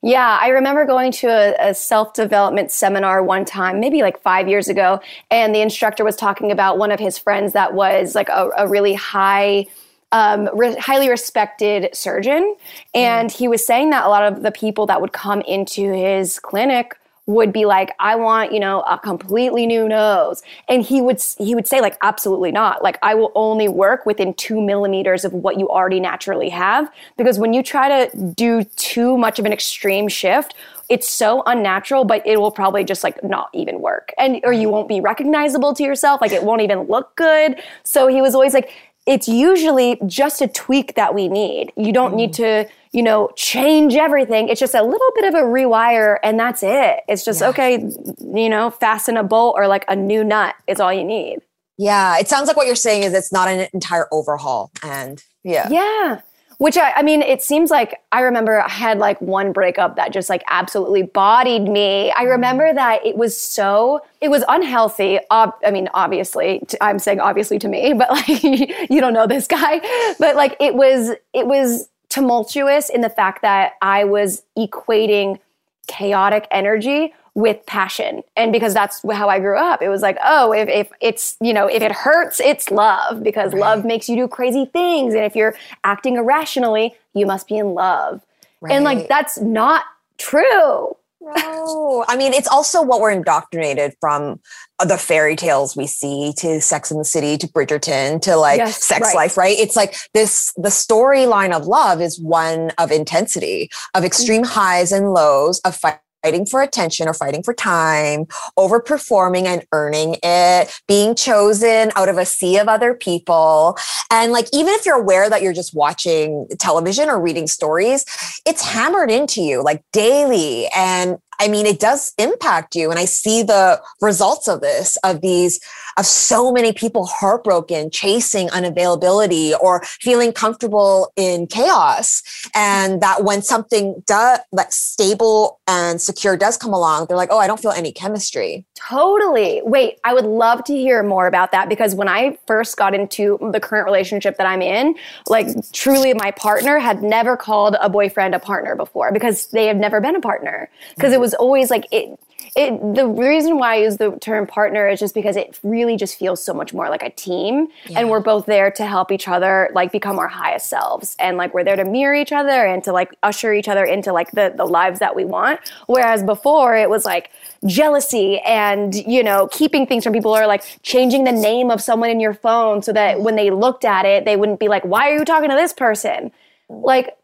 [0.02, 4.48] Yeah, I remember going to a, a self development seminar one time, maybe like five
[4.48, 8.28] years ago, and the instructor was talking about one of his friends that was like
[8.28, 9.66] a, a really high.
[10.12, 12.56] Um, re- highly respected surgeon.
[12.96, 13.32] And mm.
[13.32, 16.99] he was saying that a lot of the people that would come into his clinic
[17.30, 20.42] would be like i want you know a completely new nose.
[20.68, 22.82] And he would he would say like absolutely not.
[22.82, 26.90] Like i will only work within two millimeters of what you already naturally have.
[27.16, 30.54] Because when you try to do too much of an extreme shift
[30.88, 34.12] it's so unnatural but it will probably just like not even work.
[34.18, 36.20] And or you won't be recognizable to yourself.
[36.20, 37.60] Like it won't even look good.
[37.84, 38.70] So he was always like
[39.10, 42.16] it's usually just a tweak that we need you don't mm.
[42.16, 44.48] need to you know, change everything.
[44.48, 47.00] It's just a little bit of a rewire and that's it.
[47.08, 47.48] It's just, yeah.
[47.50, 47.78] okay,
[48.18, 51.38] you know, fasten a bolt or like a new nut is all you need.
[51.78, 52.18] Yeah.
[52.18, 54.72] It sounds like what you're saying is it's not an entire overhaul.
[54.82, 55.68] And yeah.
[55.70, 56.20] Yeah.
[56.60, 60.12] Which I, I mean, it seems like I remember I had like one breakup that
[60.12, 62.12] just like absolutely bodied me.
[62.12, 62.32] I mm-hmm.
[62.32, 65.20] remember that it was so, it was unhealthy.
[65.30, 69.46] Ob- I mean, obviously, I'm saying obviously to me, but like you don't know this
[69.46, 69.80] guy,
[70.18, 75.38] but like it was, it was tumultuous in the fact that I was equating
[75.86, 78.22] chaotic energy with passion.
[78.36, 81.52] And because that's how I grew up, it was like, oh, if, if it's, you
[81.52, 83.60] know, if it hurts, it's love because right.
[83.60, 85.14] love makes you do crazy things.
[85.14, 88.20] And if you're acting irrationally, you must be in love.
[88.60, 88.74] Right.
[88.74, 89.84] And like, that's not
[90.18, 90.96] true.
[91.22, 94.40] No, I mean, it's also what we're indoctrinated from
[94.86, 98.82] the fairy tales we see to Sex in the City to Bridgerton to like yes,
[98.82, 99.14] sex right.
[99.14, 99.58] life, right?
[99.58, 104.52] It's like this the storyline of love is one of intensity, of extreme mm-hmm.
[104.52, 108.26] highs and lows, of fight fighting for attention or fighting for time,
[108.58, 113.76] overperforming and earning it, being chosen out of a sea of other people.
[114.10, 118.04] And like, even if you're aware that you're just watching television or reading stories,
[118.46, 120.66] it's hammered into you like daily.
[120.74, 122.90] And I mean, it does impact you.
[122.90, 125.58] And I see the results of this, of these,
[125.96, 132.22] of so many people heartbroken, chasing unavailability or feeling comfortable in chaos.
[132.54, 137.38] And that when something does, that stable and secure does come along, they're like, oh,
[137.38, 138.66] I don't feel any chemistry.
[138.74, 139.60] Totally.
[139.64, 143.38] Wait, I would love to hear more about that because when I first got into
[143.52, 144.94] the current relationship that I'm in,
[145.28, 149.78] like truly my partner had never called a boyfriend a partner before because they had
[149.78, 150.70] never been a partner.
[150.94, 151.22] Because it mm-hmm.
[151.22, 152.18] was always like it
[152.56, 156.18] it the reason why I use the term partner is just because it really just
[156.18, 157.68] feels so much more like a team.
[157.86, 158.00] Yeah.
[158.00, 161.16] and we're both there to help each other like become our highest selves.
[161.18, 164.12] And like we're there to mirror each other and to like usher each other into
[164.12, 165.60] like the the lives that we want.
[165.86, 167.30] Whereas before it was like
[167.66, 172.10] jealousy and you know keeping things from people or like changing the name of someone
[172.10, 175.10] in your phone so that when they looked at it they wouldn't be like why
[175.10, 176.32] are you talking to this person?
[176.68, 177.16] Like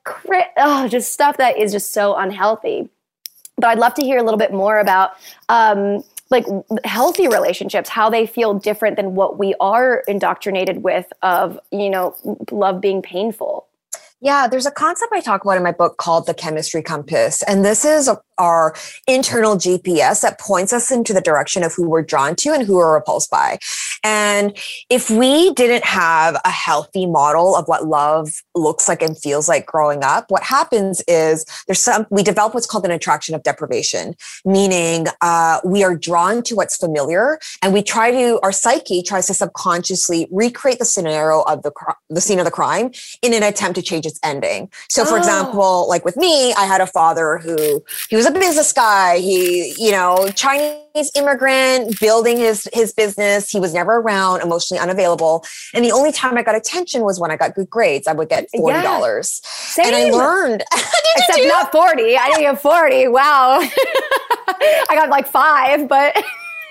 [0.57, 2.91] oh just stuff that is just so unhealthy
[3.57, 5.13] but I'd love to hear a little bit more about
[5.49, 6.47] um, like
[6.85, 12.15] healthy relationships, how they feel different than what we are indoctrinated with of, you know,
[12.51, 13.67] love being painful.
[14.21, 17.43] Yeah, there's a concept I talk about in my book called the chemistry compass.
[17.43, 18.75] And this is our
[19.07, 22.77] internal GPS that points us into the direction of who we're drawn to and who
[22.77, 23.59] we're repulsed by.
[24.05, 24.57] And
[24.91, 29.67] if we didn't have a healthy model of what love looks like and feels like
[29.67, 34.15] growing up, what happens is there's some, we develop what's called an attraction of deprivation,
[34.45, 39.27] meaning uh, we are drawn to what's familiar and we try to, our psyche tries
[39.27, 41.73] to subconsciously recreate the scenario of the,
[42.11, 42.91] the scene of the crime
[43.23, 44.71] in an attempt to change its ending.
[44.89, 45.19] So for Oh.
[45.19, 49.19] example, like with me, I had a father who, he was a business guy.
[49.19, 53.51] He, you know, Chinese immigrant building his, his business.
[53.51, 55.45] He was never around, emotionally unavailable.
[55.75, 58.07] And the only time I got attention was when I got good grades.
[58.07, 59.25] I would get $40.
[59.25, 59.87] Same.
[59.87, 60.63] And I learned.
[61.17, 62.17] Except not 40.
[62.17, 63.09] I didn't get 40.
[63.09, 63.61] Wow.
[64.49, 66.17] I got like five, but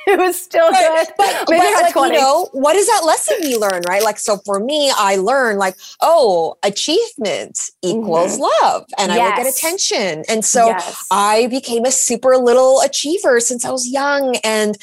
[0.08, 1.08] it was still good.
[1.18, 2.14] But, Maybe but, like, 20.
[2.16, 4.04] you know, what is that lesson we learn, right?
[4.04, 9.46] Like, so for me, I learned like, oh, achievement equals love, and I would get
[9.46, 9.48] Mm-hmm.
[9.68, 10.24] Attention.
[10.30, 11.08] And so Yes.
[11.12, 14.78] I became a super little achiever since I was young, and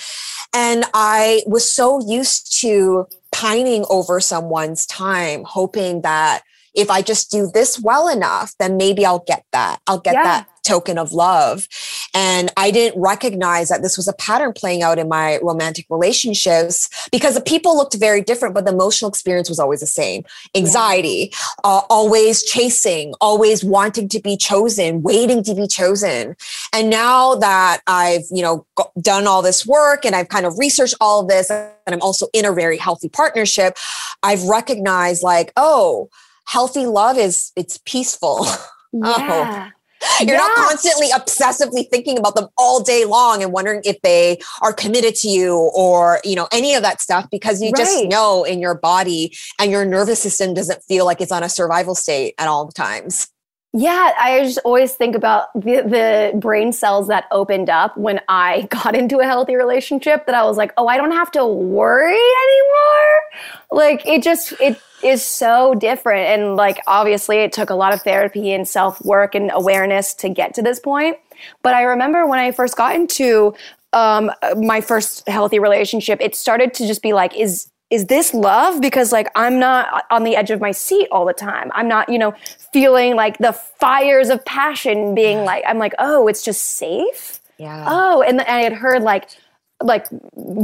[0.55, 6.43] and I was so used to pining over someone's time, hoping that
[6.75, 9.81] if I just do this well enough, then maybe I'll get that.
[9.87, 10.23] I'll get Yeah.
[10.23, 11.67] that token of love.
[12.15, 16.89] And I didn't recognize that this was a pattern playing out in my romantic relationships
[17.11, 20.25] because the people looked very different, but the emotional experience was always the same.
[20.55, 21.33] Anxiety,
[21.65, 26.37] uh, always chasing, always wanting to be chosen, waiting to be chosen.
[26.73, 28.67] And now that I've, you know,
[29.01, 32.29] done all this work and I've kind of researched all of this and I'm also
[32.33, 33.77] in a very healthy partnership,
[34.23, 36.09] I've recognized like, oh,
[36.47, 38.47] healthy love is it's peaceful.
[38.95, 39.17] Oh.
[39.17, 39.71] Yeah.
[40.21, 44.73] You're not constantly obsessively thinking about them all day long and wondering if they are
[44.73, 48.61] committed to you or, you know, any of that stuff because you just know in
[48.61, 52.49] your body and your nervous system doesn't feel like it's on a survival state at
[52.49, 53.29] all times.
[53.75, 58.63] Yeah, I just always think about the, the brain cells that opened up when I
[58.71, 62.13] got into a healthy relationship that I was like, oh, I don't have to worry
[62.13, 63.21] anymore.
[63.71, 66.29] Like it just, it is so different.
[66.29, 70.29] And like, obviously, it took a lot of therapy and self work and awareness to
[70.29, 71.17] get to this point.
[71.63, 73.55] But I remember when I first got into
[73.95, 78.81] um, my first healthy relationship, it started to just be like, is, is this love?
[78.81, 81.71] Because like I'm not on the edge of my seat all the time.
[81.75, 82.35] I'm not, you know,
[82.73, 87.41] feeling like the fires of passion being like, I'm like, oh, it's just safe.
[87.59, 87.85] Yeah.
[87.87, 89.29] Oh, and I had heard like,
[89.83, 90.07] like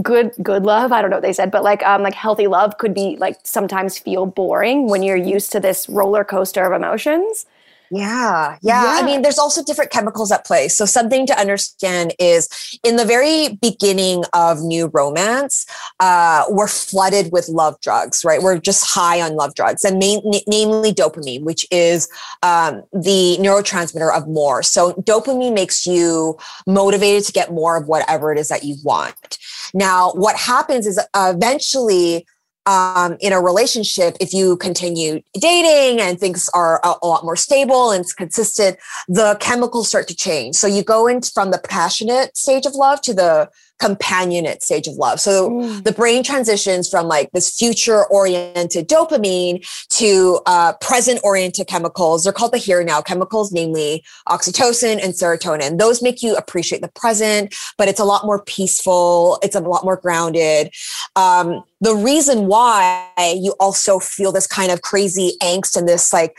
[0.03, 0.91] good, good love.
[0.91, 3.37] I don't know what they said, but like, um, like healthy love could be like
[3.43, 7.45] sometimes feel boring when you're used to this roller coaster of emotions.
[7.91, 8.99] Yeah, yeah.
[8.99, 10.69] I mean, there's also different chemicals at play.
[10.69, 12.49] So, something to understand is
[12.85, 15.67] in the very beginning of new romance,
[16.01, 18.43] uh, we're flooded with love drugs, right?
[18.43, 22.09] We're just high on love drugs, and main, n- namely dopamine, which is
[22.43, 24.63] um, the neurotransmitter of more.
[24.63, 29.39] So, dopamine makes you motivated to get more of whatever it is that you want.
[29.73, 32.27] Now, what happens is uh, eventually,
[32.69, 37.35] um, in a relationship, if you continue dating and things are a, a lot more
[37.35, 38.77] stable and consistent,
[39.09, 40.55] the chemicals start to change.
[40.55, 43.49] So you go in from the passionate stage of love to the
[43.81, 45.21] companionate stage of love.
[45.21, 52.25] So the brain transitions from like this future oriented dopamine to uh, present oriented chemicals.
[52.25, 55.79] They're called the here now chemicals, namely oxytocin and serotonin.
[55.79, 59.39] Those make you appreciate the present, but it's a lot more peaceful.
[59.43, 60.73] It's a lot more grounded.
[61.17, 66.37] Um, the reason why you also feel this kind of crazy angst and this like,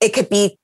[0.00, 0.58] it could be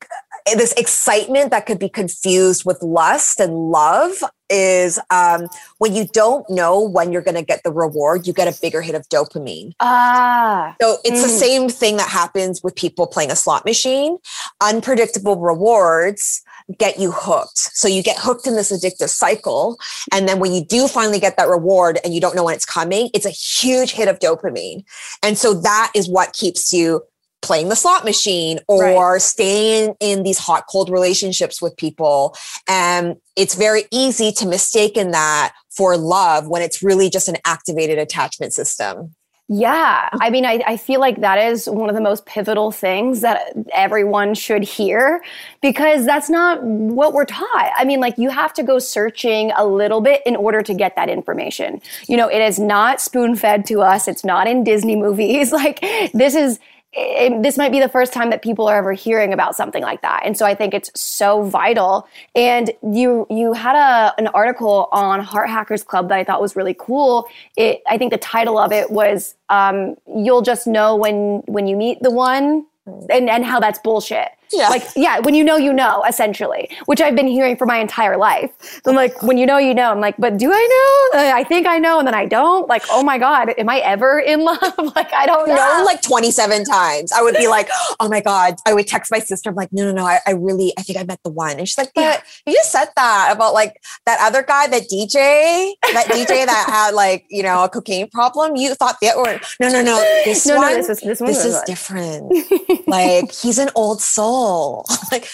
[0.55, 6.48] this excitement that could be confused with lust and love is um, when you don't
[6.50, 9.72] know when you're going to get the reward, you get a bigger hit of dopamine.
[9.80, 11.38] Ah, So it's the Mm.
[11.38, 14.18] same thing that happens with people playing a slot machine.
[14.61, 16.42] Unpredictable rewards
[16.78, 17.59] get you hooked.
[17.59, 19.78] So you get hooked in this addictive cycle.
[20.12, 22.66] And then when you do finally get that reward and you don't know when it's
[22.66, 24.85] coming, it's a huge hit of dopamine.
[25.22, 27.02] And so that is what keeps you
[27.42, 32.37] playing the slot machine or staying in these hot cold relationships with people
[32.68, 37.37] and it's very easy to mistake in that for love when it's really just an
[37.44, 39.14] activated attachment system
[39.49, 43.20] Yeah, I mean, I, I feel like that is one of the most pivotal things
[43.20, 45.22] that everyone should hear
[45.62, 47.72] because that's not what we're taught.
[47.77, 50.96] I mean, like, you have to go searching a little bit in order to get
[50.96, 51.81] that information.
[52.09, 55.53] You know, it is not spoon fed to us, it's not in Disney movies.
[55.57, 55.81] Like,
[56.12, 56.59] this is.
[56.92, 60.01] It, this might be the first time that people are ever hearing about something like
[60.03, 60.22] that.
[60.25, 62.09] And so i think it's so vital.
[62.35, 66.57] And you you had a an article on heart hackers club that i thought was
[66.57, 67.29] really cool.
[67.57, 71.77] It i think the title of it was um, you'll just know when when you
[71.77, 72.66] meet the one
[73.11, 74.68] and and how that's bullshit Yeah.
[74.68, 78.16] Like, yeah, when you know, you know, essentially, which I've been hearing for my entire
[78.16, 78.50] life.
[78.87, 79.90] I'm like, when you know, you know.
[79.90, 81.20] I'm like, but do I know?
[81.20, 82.68] Uh, I think I know, and then I don't.
[82.68, 84.61] Like, oh my God, am I ever in love?
[84.94, 85.54] like, I don't know.
[85.56, 87.12] No, like 27 times.
[87.12, 87.68] I would be like,
[88.00, 88.54] oh my God.
[88.66, 89.50] I would text my sister.
[89.50, 90.04] I'm like, no, no, no.
[90.06, 91.59] I, I really, I think I met the one.
[91.59, 92.20] And she's like, but Yeah.
[92.46, 96.94] you just said that about like that other guy, that DJ, that DJ that had
[96.94, 98.54] like, you know, a cocaine problem.
[98.56, 99.96] You thought that were, no, no, no.
[100.24, 101.64] This No, no, this is- this one this is one.
[101.66, 102.88] different.
[102.88, 104.36] like he's an old soul.
[105.12, 105.29] like,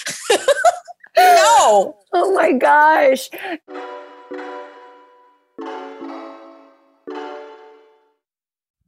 [1.16, 1.96] no.
[2.12, 3.28] oh my gosh.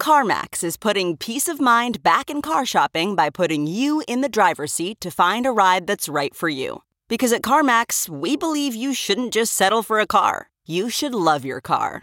[0.01, 4.29] CarMax is putting peace of mind back in car shopping by putting you in the
[4.29, 6.83] driver's seat to find a ride that's right for you.
[7.09, 11.45] Because at CarMax, we believe you shouldn't just settle for a car, you should love
[11.45, 12.03] your car.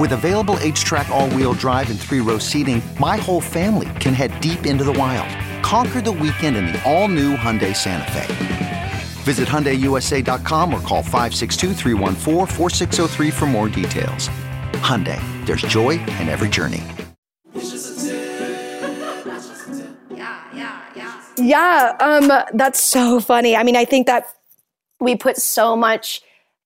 [0.00, 4.40] With available HTRAC, all wheel drive, and three row seating, my whole family can head
[4.40, 5.28] deep into the wild.
[5.62, 8.26] Conquer the weekend in the all new Hyundai Santa Fe.
[9.22, 14.28] Visit HyundaiUSA.com or call 562-314-4603 for more details.
[14.82, 16.82] Hyundai, there's joy in every journey.
[20.10, 21.22] Yeah, yeah, yeah.
[21.38, 23.56] Yeah, um, that's so funny.
[23.56, 24.26] I mean, I think that
[24.98, 26.20] we put so much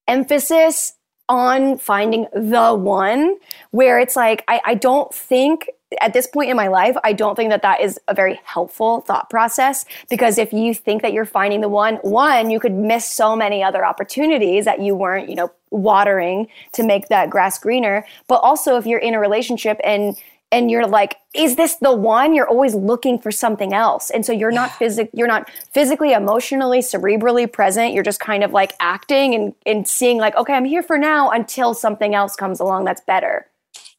[0.07, 0.93] emphasis
[1.29, 3.37] on finding the one
[3.71, 5.69] where it's like, I, I don't think
[6.01, 9.01] at this point in my life, I don't think that that is a very helpful
[9.01, 13.05] thought process because if you think that you're finding the one, one, you could miss
[13.05, 18.05] so many other opportunities that you weren't, you know, watering to make that grass greener.
[18.27, 20.15] But also if you're in a relationship and
[20.51, 22.33] and you're like is this the one?
[22.33, 24.09] You're always looking for something else.
[24.09, 27.93] And so you're not physic you're not physically emotionally cerebrally present.
[27.93, 31.29] You're just kind of like acting and and seeing like okay i'm here for now
[31.29, 33.45] until something else comes along that's better.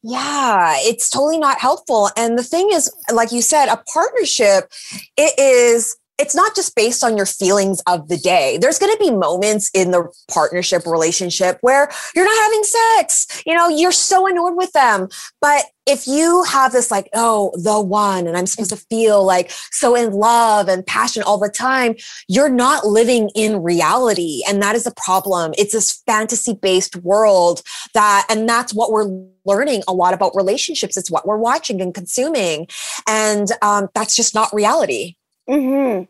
[0.02, 2.08] Yeah, it's totally not helpful.
[2.16, 4.72] And the thing is, like you said, a partnership,
[5.18, 8.59] it is, it's not just based on your feelings of the day.
[8.61, 13.42] There's going to be moments in the partnership relationship where you're not having sex.
[13.46, 15.09] You know, you're so annoyed with them.
[15.40, 19.50] But if you have this like, oh, the one, and I'm supposed to feel like
[19.70, 21.94] so in love and passion all the time,
[22.28, 24.42] you're not living in reality.
[24.46, 25.54] And that is a problem.
[25.56, 27.62] It's this fantasy based world
[27.94, 29.11] that, and that's what we're
[29.46, 30.98] learning a lot about relationships.
[30.98, 32.68] It's what we're watching and consuming.
[33.09, 35.16] And um, that's just not reality.
[35.48, 36.03] Hmm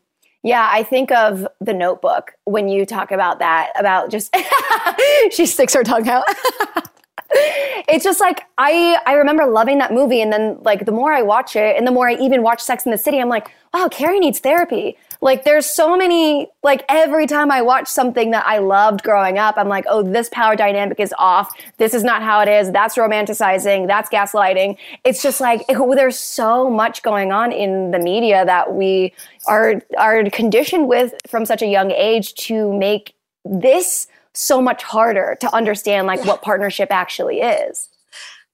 [0.42, 4.34] Yeah, I think of the notebook when you talk about that, about just
[5.30, 6.24] she sticks her tongue out.
[7.32, 11.22] it's just like I I remember loving that movie and then like the more I
[11.22, 13.88] watch it and the more I even watch Sex in the City, I'm like, wow,
[13.88, 14.96] Carrie needs therapy.
[15.22, 19.56] Like there's so many like every time I watch something that I loved growing up,
[19.58, 21.52] I'm like, oh, this power dynamic is off.
[21.76, 22.72] This is not how it is.
[22.72, 23.86] That's romanticizing.
[23.86, 24.78] That's gaslighting.
[25.04, 29.12] It's just like it- there's so much going on in the media that we
[29.46, 35.36] are are conditioned with from such a young age to make this so much harder
[35.40, 37.88] to understand like what partnership actually is.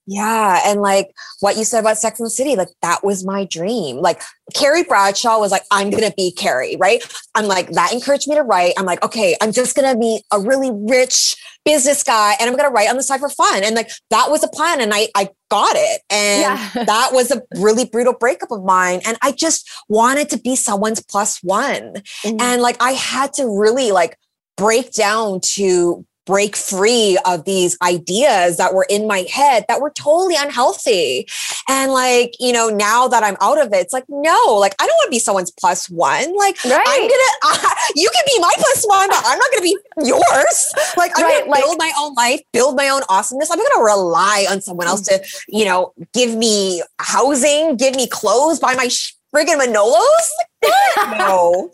[0.06, 0.60] Yeah.
[0.64, 3.96] And like what you said about Sex and the City, like that was my dream.
[3.96, 4.22] Like
[4.54, 7.02] Carrie Bradshaw was like, I'm going to be Carrie, right?
[7.34, 8.74] I'm like, that encouraged me to write.
[8.78, 12.56] I'm like, okay, I'm just going to be a really rich business guy and I'm
[12.56, 13.64] going to write on the side for fun.
[13.64, 16.00] And like that was a plan and I, I got it.
[16.08, 16.40] And
[16.74, 16.84] Yeah.
[16.84, 19.00] that was a really brutal breakup of mine.
[19.04, 21.94] And I just wanted to be someone's plus one.
[22.24, 22.40] Mhm.
[22.40, 24.16] And like I had to really like
[24.56, 29.90] break down to break free of these ideas that were in my head that were
[29.90, 31.26] totally unhealthy.
[31.68, 34.86] And like, you know, now that I'm out of it, it's like, no, like I
[34.86, 36.36] don't want to be someone's plus one.
[36.36, 36.84] Like Right.
[36.86, 40.72] I'm gonna, you can be my plus one, but I'm not gonna be yours.
[40.96, 43.50] Like I'm Right, gonna like- build my own life, build my own awesomeness.
[43.50, 45.20] I'm not gonna rely on someone else mm.
[45.20, 50.28] to, you know, give me housing, give me clothes, buy my sh- friggin' Manolos.
[51.18, 51.70] No.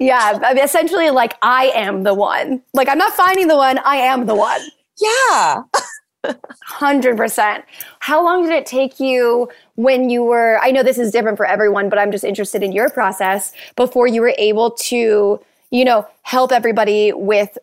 [0.00, 2.60] yeah, I mean, essentially like I am the one.
[2.74, 4.60] Like I'm not finding the one, I am the one.
[5.00, 5.62] Yeah.
[6.24, 7.62] 100%.
[8.00, 11.46] How long did it take you when you were, I know this is different for
[11.46, 16.06] everyone, but I'm just interested in your process before you were able to, you know,
[16.22, 17.56] help everybody with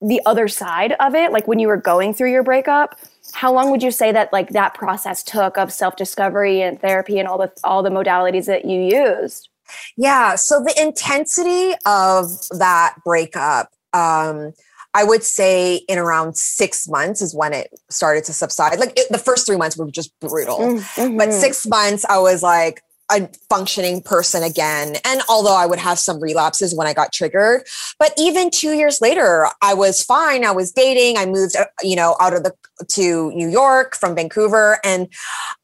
[0.00, 1.32] the other side of it?
[1.32, 2.98] Like when you were going through your breakup?
[3.36, 7.28] How long would you say that like that process took of self-discovery and therapy and
[7.28, 9.50] all the all the modalities that you used?
[9.96, 10.36] Yeah.
[10.36, 14.52] So the intensity of that breakup, um,
[14.94, 18.78] I would say in around six months is when it started to subside.
[18.78, 21.18] Like it, the first three months were just brutal, Mm-hmm.
[21.18, 22.80] but six months I was like
[23.10, 24.96] a functioning person again.
[25.04, 27.66] And although I would have some relapses when I got triggered,
[27.98, 30.44] but even two years later, I was fine.
[30.44, 31.16] I was dating.
[31.16, 32.52] I moved, uh, you know, out of the
[32.88, 35.08] to New York from Vancouver, and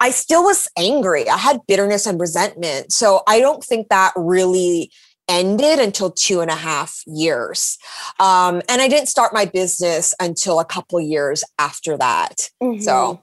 [0.00, 1.28] I still was angry.
[1.28, 2.92] I had bitterness and resentment.
[2.92, 4.90] So I don't think that really
[5.28, 7.78] ended until two and a half years.
[8.18, 12.50] Um, and I didn't start my business until a couple years after that.
[12.80, 13.20] So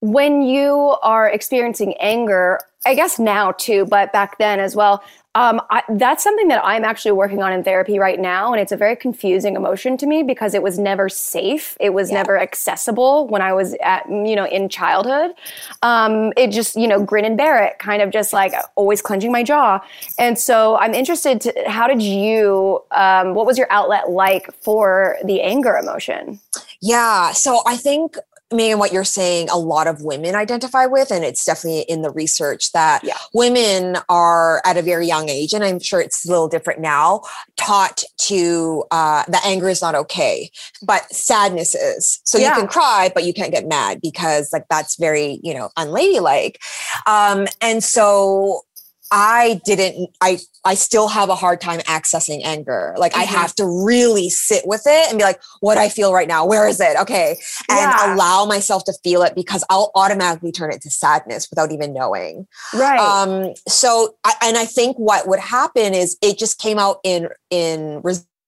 [0.00, 5.02] when you are experiencing anger, I guess now too, but back then as well,
[5.36, 8.52] um, I, that's something that I'm actually working on in therapy right now.
[8.52, 11.76] And it's a very confusing emotion to me because it was never safe.
[11.78, 15.32] It was never accessible when I was at, you know, in childhood.
[15.82, 19.30] Um, it just, you know, grin and bear it, kind of just like always clenching
[19.30, 19.80] my jaw.
[20.18, 25.16] And so I'm interested to, how did you, um, what was your outlet like for
[25.24, 26.40] the anger emotion?
[26.82, 27.30] Yeah.
[27.32, 28.16] So I think,
[28.52, 32.10] Megan, what you're saying, a lot of women identify with, and it's definitely in the
[32.10, 33.16] research that Yeah.
[33.32, 37.22] women are at a very young age, and I'm sure it's a little different now,
[37.56, 40.50] taught to uh, that anger is not okay,
[40.82, 42.18] but sadness is.
[42.24, 42.48] So Yeah.
[42.48, 46.58] you can cry, but you can't get mad because like that's very you know unladylike.
[47.06, 48.62] Um, and so
[49.10, 52.94] I didn't, I, I still have a hard time accessing anger.
[52.96, 53.28] Like I Mhm.
[53.28, 56.68] have to really sit with it and be like, what I feel right now, where
[56.68, 56.96] is it?
[57.00, 57.38] Okay.
[57.68, 58.14] And Yeah.
[58.14, 62.46] allow myself to feel it because I'll automatically turn it to sadness without even knowing.
[62.74, 63.00] Right.
[63.00, 67.28] Um, so, I, and I think what would happen is it just came out in,
[67.50, 68.00] in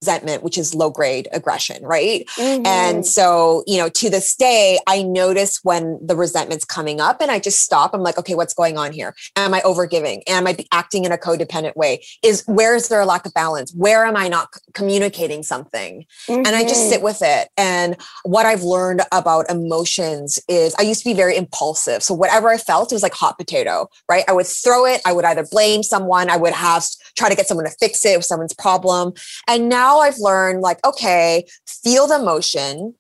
[0.03, 2.27] resentment, which is low grade aggression, right?
[2.37, 2.67] Mhm.
[2.67, 7.31] And so, you know, to this day, I notice when the resentment's coming up and
[7.31, 7.95] I just stop.
[7.95, 9.15] I'm like, okay, what's going on here?
[9.37, 10.23] Am I overgiving?
[10.27, 12.05] Am I acting in a codependent way?
[12.23, 13.73] Is where is there a lack of balance?
[13.77, 16.05] Where am I not communicating something?
[16.29, 16.89] And I just Mhm.
[16.91, 17.49] sit with it.
[17.57, 22.03] And what I've learned about emotions is I used to be very impulsive.
[22.03, 24.25] So whatever I felt, it was like hot potato, right?
[24.27, 25.01] I would throw it.
[25.07, 26.29] I would either blame someone.
[26.29, 26.73] I would have
[27.17, 28.15] try to get someone to fix it.
[28.15, 29.13] It was someone's problem.
[29.47, 32.95] And now I've learned like, okay, feel the emotion.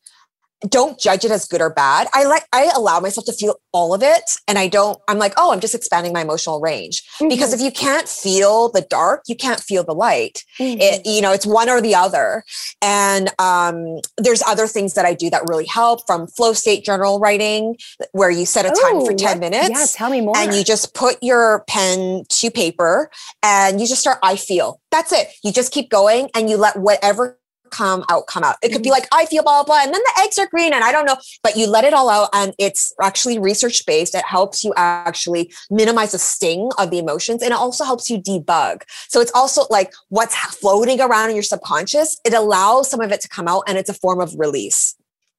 [0.68, 2.08] Don't judge it as good or bad.
[2.14, 4.22] I like, I allow myself to feel all of it.
[4.46, 7.02] And I don't, I'm like, oh, I'm just expanding my emotional range.
[7.20, 10.44] Because if you can't feel the dark, you can't feel the light.
[10.58, 12.44] It, you know, it's one or the other.
[12.80, 17.18] And um, there's other things that I do that really help from flow state journal
[17.18, 17.76] writing,
[18.12, 20.36] where you set a time for 10 what- minutes Yeah, tell me more.
[20.36, 23.10] and you just put your pen to paper
[23.42, 26.76] and you just start i feel that's it you just keep going and you let
[26.76, 27.38] whatever
[27.72, 29.00] come out come out it could be Mm-hmm.
[29.00, 31.06] like i feel blah blah blah and then the eggs are green and i don't
[31.06, 34.72] know but you let it all out and it's actually research based it helps you
[34.76, 39.32] actually minimize the sting of the emotions and it also helps you debug so it's
[39.34, 43.48] also like what's floating around in your subconscious it allows some of it to come
[43.48, 44.94] out and it's a form of release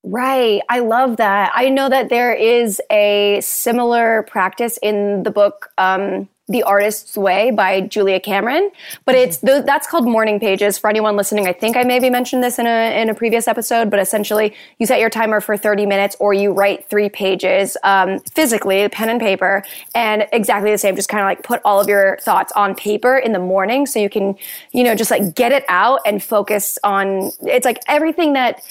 [0.05, 0.61] Right.
[0.69, 1.53] I love that.
[1.55, 7.51] I know that there is a similar practice in the book, um, The Artist's Way
[7.51, 8.69] by Julia Cameron,
[9.05, 10.77] but it's th- that's called morning pages.
[10.77, 13.89] For anyone listening, I think I maybe mentioned this in a in a previous episode,
[13.89, 18.19] but essentially, you set your timer for thirty minutes, or you write three pages um,
[18.35, 19.63] physically, pen and paper,
[19.95, 20.97] and exactly the same.
[20.97, 23.99] Just kind of like put all of your thoughts on paper in the morning, so
[23.99, 24.35] you can,
[24.73, 27.31] you know, just like get it out and focus on.
[27.43, 28.61] It's like everything that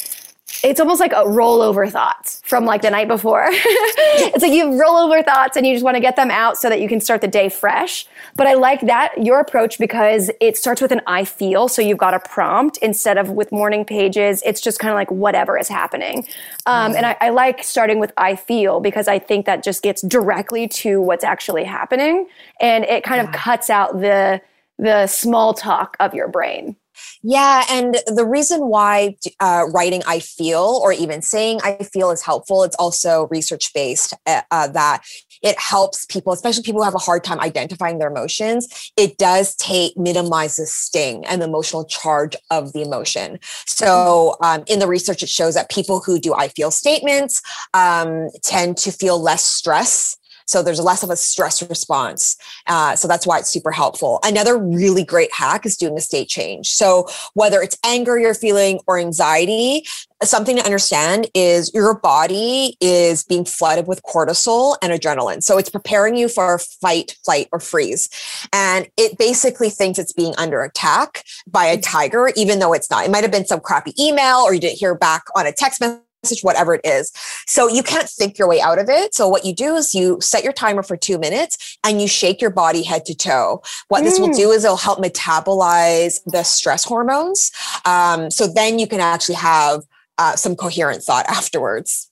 [0.62, 3.46] it's almost like a rollover thoughts from like the night before.
[3.50, 6.68] it's like you have rollover thoughts and you just want to get them out so
[6.68, 8.06] that you can start the day fresh.
[8.34, 11.68] But I like that your approach because it starts with an I feel.
[11.68, 14.42] So you've got a prompt instead of with morning pages.
[14.44, 16.26] It's just kind of like whatever is happening.
[16.66, 20.02] Um, and I, I like starting with I feel because I think that just gets
[20.02, 22.26] directly to what's actually happening
[22.60, 24.40] and it kind of cuts out the
[24.78, 26.76] the small talk of your brain.
[27.22, 32.22] Yeah, and the reason why uh, writing "I feel" or even saying "I feel" is
[32.22, 34.14] helpful, it's also research based.
[34.26, 35.02] Uh, uh, that
[35.42, 38.92] it helps people, especially people who have a hard time identifying their emotions.
[38.96, 43.38] It does take minimize the sting and the emotional charge of the emotion.
[43.66, 47.42] So, um, in the research, it shows that people who do "I feel" statements
[47.74, 50.16] um, tend to feel less stress
[50.46, 52.36] so there's less of a stress response.
[52.66, 54.20] Uh, so that's why it's super helpful.
[54.22, 56.70] Another really great hack is doing a state change.
[56.70, 59.84] So whether it's anger you're feeling or anxiety,
[60.22, 65.42] something to understand is your body is being flooded with cortisol and adrenaline.
[65.42, 68.08] So it's preparing you for fight, flight, or freeze.
[68.52, 73.04] And it basically thinks it's being under attack by a tiger, even though it's not.
[73.04, 75.80] It might have been some crappy email or you didn't hear back on a text
[75.80, 77.12] message message, whatever it is.
[77.46, 79.14] So you can't think your way out of it.
[79.14, 82.40] So what you do is you set your timer for two minutes and you shake
[82.40, 83.62] your body head to toe.
[83.88, 84.04] What mm.
[84.04, 84.36] this will mm.
[84.36, 87.50] do is it'll help metabolize the stress hormones.
[87.84, 89.82] Um, so then you can actually have
[90.18, 92.08] uh, some coherent thought afterwards.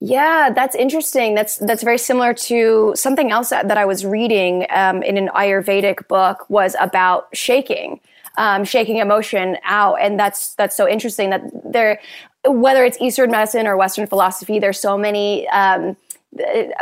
[0.00, 1.34] Yeah, that's interesting.
[1.34, 5.28] That's that's very similar to something else that, that I was reading um, in an
[5.34, 7.98] Ayurvedic book was about shaking,
[8.36, 12.00] um, shaking emotion out, and that's that's so interesting that there,
[12.46, 15.48] whether it's Eastern medicine or Western philosophy, there's so many.
[15.48, 15.96] Um,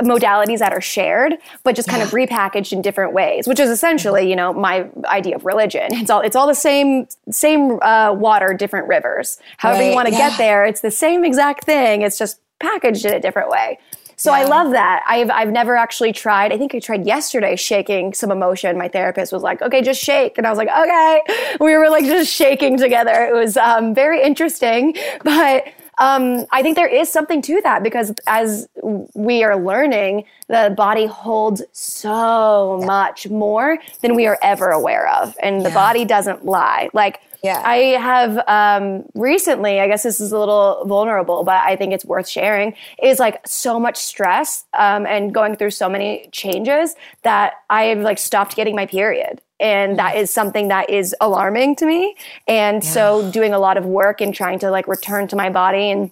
[0.03, 4.29] modalities that are shared but just kind of repackaged in different ways which is essentially
[4.29, 8.53] you know my idea of religion it's all it's all the same same uh, water
[8.53, 9.89] different rivers however right.
[9.89, 10.31] you want to yeah.
[10.31, 13.79] get there it's the same exact thing it's just packaged in a different way.
[14.17, 14.39] So yeah.
[14.39, 15.05] I love that.
[15.07, 16.53] I've I've never actually tried.
[16.53, 18.79] I think I tried yesterday shaking some emotion.
[18.79, 21.21] My therapist was like, "Okay, just shake," and I was like, "Okay."
[21.61, 23.27] We were like just shaking together.
[23.27, 25.67] It was um, very interesting, but
[25.99, 28.69] um, I think there is something to that because as
[29.15, 32.87] we are learning, the body holds so yeah.
[32.87, 36.91] much more than we are ever aware of, and the body doesn't lie.
[36.93, 37.63] Like yeah.
[37.65, 42.05] I have um, recently, I guess this is a little vulnerable, but I think it's
[42.05, 47.55] worth sharing, is like so much stress um, and going through so many changes that
[47.71, 49.41] I've like stopped getting my period.
[49.59, 52.15] And that is something that is alarming to me.
[52.47, 52.91] And yeah.
[52.91, 56.11] so doing a lot of work and trying to like return to my body and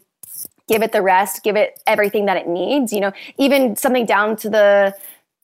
[0.67, 4.37] give it the rest, give it everything that it needs, you know, even something down
[4.37, 4.95] to the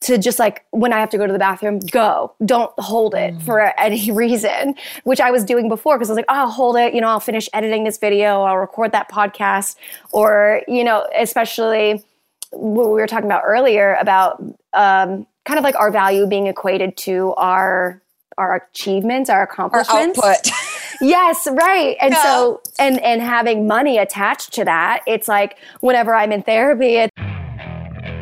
[0.01, 2.33] to just like when I have to go to the bathroom, go.
[2.45, 3.43] Don't hold it mm.
[3.43, 4.75] for any reason,
[5.05, 6.95] which I was doing before because I was like, oh, I'll hold it.
[6.95, 9.77] You know, I'll finish editing this video, I'll record that podcast.
[10.13, 12.03] Or, you know, especially
[12.51, 14.43] what we were talking about earlier about
[14.73, 18.01] um, kind of like our value being equated to our
[18.39, 20.19] our achievements, our accomplishments.
[20.19, 20.51] Our output.
[21.03, 21.97] yes, right.
[22.01, 22.23] And yeah.
[22.23, 27.13] so and and having money attached to that, it's like whenever I'm in therapy, it's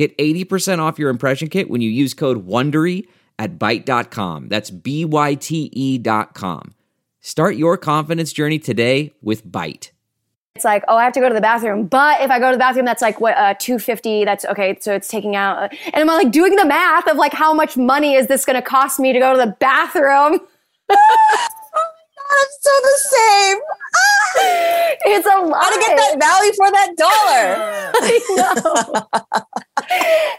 [0.00, 3.06] Get 80% off your impression kit when you use code WONDERY
[3.38, 4.48] at Byte.com.
[4.48, 6.72] That's B-Y-T-E dot com.
[7.20, 9.90] Start your confidence journey today with Byte.
[10.54, 11.86] It's like, oh, I have to go to the bathroom.
[11.86, 14.24] But if I go to the bathroom, that's like what uh, 250.
[14.24, 14.78] That's okay.
[14.80, 17.76] So it's taking out, uh, and I'm like doing the math of like how much
[17.76, 20.40] money is this going to cost me to go to the bathroom?
[22.30, 23.58] I'm so the same.
[25.02, 25.72] It's a lot.
[25.72, 27.90] To get that value for that dollar?
[28.02, 29.06] I know.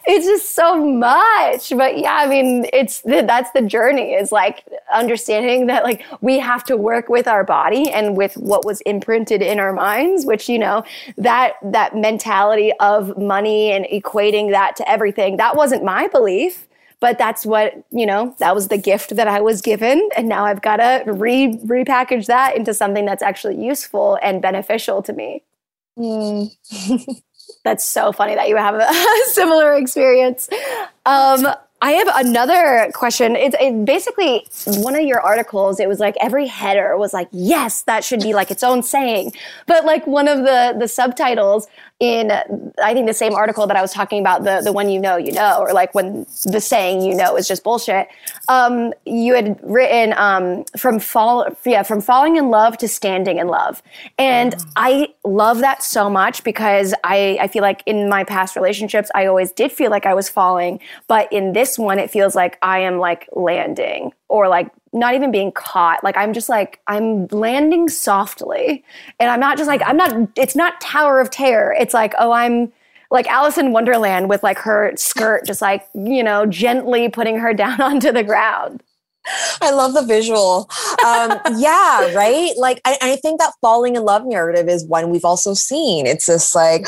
[0.05, 1.69] it's just so much.
[1.75, 4.63] But yeah, I mean, it's the, that's the journey is like
[4.93, 9.41] understanding that like we have to work with our body and with what was imprinted
[9.41, 10.83] in our minds, which, you know,
[11.17, 16.67] that, that mentality of money and equating that to everything, that wasn't my belief
[17.01, 20.45] but that's what you know that was the gift that i was given and now
[20.45, 25.43] i've got to re repackage that into something that's actually useful and beneficial to me
[25.99, 26.49] mm.
[27.65, 28.87] that's so funny that you have a
[29.33, 30.47] similar experience
[31.05, 31.47] um,
[31.83, 33.35] I have another question.
[33.35, 34.45] It's it basically
[34.83, 35.79] one of your articles.
[35.79, 39.33] It was like every header was like, "Yes, that should be like its own saying."
[39.65, 41.67] But like one of the the subtitles
[42.01, 42.31] in
[42.83, 45.17] I think the same article that I was talking about the the one you know
[45.17, 48.07] you know or like when the saying you know is just bullshit.
[48.49, 53.47] Um, you had written um, from fall yeah from falling in love to standing in
[53.47, 53.83] love,
[54.17, 54.71] and mm.
[54.75, 59.27] I love that so much because I I feel like in my past relationships I
[59.27, 62.79] always did feel like I was falling, but in this one it feels like I
[62.79, 66.03] am like landing or like not even being caught.
[66.03, 68.83] Like I'm just like I'm landing softly,
[69.19, 70.29] and I'm not just like I'm not.
[70.35, 71.75] It's not Tower of Terror.
[71.79, 72.71] It's like oh I'm
[73.09, 77.53] like Alice in Wonderland with like her skirt just like you know gently putting her
[77.55, 78.83] down onto the ground.
[79.61, 80.69] I love the visual.
[81.05, 82.51] Um, yeah, right.
[82.57, 86.07] Like, I, I, think that falling in love narrative is one we've also seen.
[86.07, 86.87] It's just like,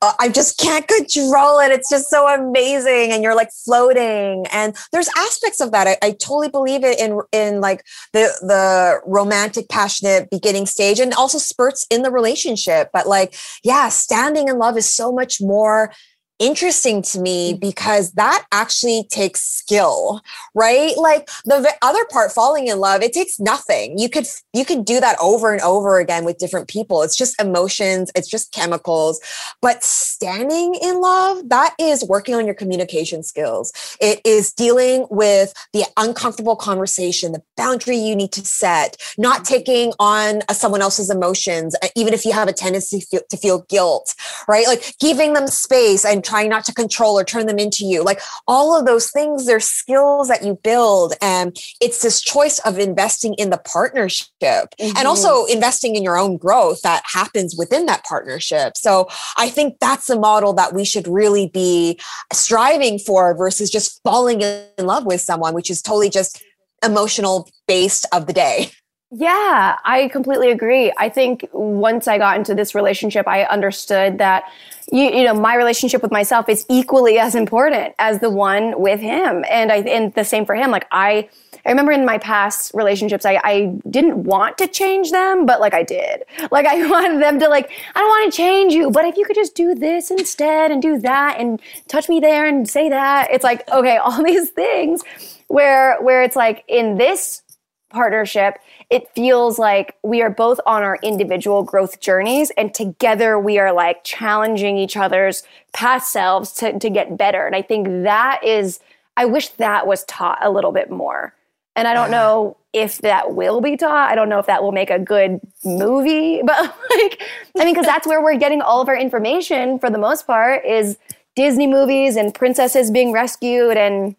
[0.00, 1.70] uh, I just can't control it.
[1.70, 4.46] It's just so amazing, and you're like floating.
[4.52, 5.86] And there's aspects of that.
[5.86, 11.12] I, I totally believe it in in like the the romantic, passionate beginning stage, and
[11.14, 12.90] also spurts in the relationship.
[12.92, 15.92] But like, yeah, standing in love is so much more
[16.38, 17.60] interesting to me mm.
[17.60, 20.20] because that actually takes skill
[20.54, 20.96] right?
[20.96, 23.98] Like the other part falling in love it takes nothing.
[23.98, 27.02] You could you could do that over and over again with different people.
[27.02, 29.20] It's just emotions it's just chemicals.
[29.60, 33.72] But standing in love that is working on your communication skills.
[34.00, 39.48] It is dealing with the uncomfortable conversation the boundary you need to set not mm.
[39.48, 44.14] taking on someone else's emotions even if you have a tendency to feel guilt
[44.48, 44.66] right?
[44.66, 48.02] Like giving them space and trying not to control or turn them into you.
[48.02, 51.14] Like all of those things, they're skills that you build.
[51.22, 54.96] And it's this choice of investing in the partnership mm-hmm.
[54.96, 58.76] and also investing in your own growth that happens within that partnership.
[58.76, 61.98] So I think that's a model that we should really be
[62.32, 66.42] striving for versus just falling in love with someone, which is totally just
[66.84, 68.70] emotional based of the day.
[69.12, 70.92] Yeah, I completely agree.
[70.98, 74.44] I think once I got into this relationship, I understood that
[74.90, 78.98] you, you know my relationship with myself is equally as important as the one with
[78.98, 80.72] him, and I and the same for him.
[80.72, 81.28] Like I,
[81.64, 85.72] I remember in my past relationships, I, I didn't want to change them, but like
[85.72, 86.24] I did.
[86.50, 89.24] Like I wanted them to like I don't want to change you, but if you
[89.24, 93.28] could just do this instead and do that and touch me there and say that,
[93.30, 95.02] it's like okay, all these things
[95.46, 97.42] where where it's like in this
[97.88, 98.58] partnership
[98.88, 103.72] it feels like we are both on our individual growth journeys and together we are
[103.72, 107.46] like challenging each other's past selves to, to get better.
[107.46, 108.78] And I think that is,
[109.16, 111.34] I wish that was taught a little bit more.
[111.74, 114.10] And I don't know if that will be taught.
[114.10, 117.22] I don't know if that will make a good movie, but like,
[117.58, 120.64] I mean, because that's where we're getting all of our information for the most part
[120.64, 120.96] is
[121.34, 124.14] Disney movies and princesses being rescued and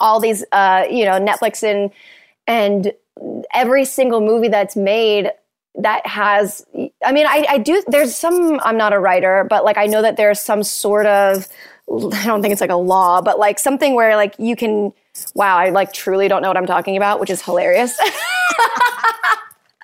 [0.00, 1.90] all these, uh, you know, Netflix and
[2.48, 2.92] and
[3.52, 5.30] every single movie that's made
[5.74, 6.66] that has
[7.04, 10.02] i mean I, I do there's some i'm not a writer but like i know
[10.02, 11.48] that there's some sort of
[11.90, 14.92] i don't think it's like a law but like something where like you can
[15.34, 17.96] wow i like truly don't know what i'm talking about which is hilarious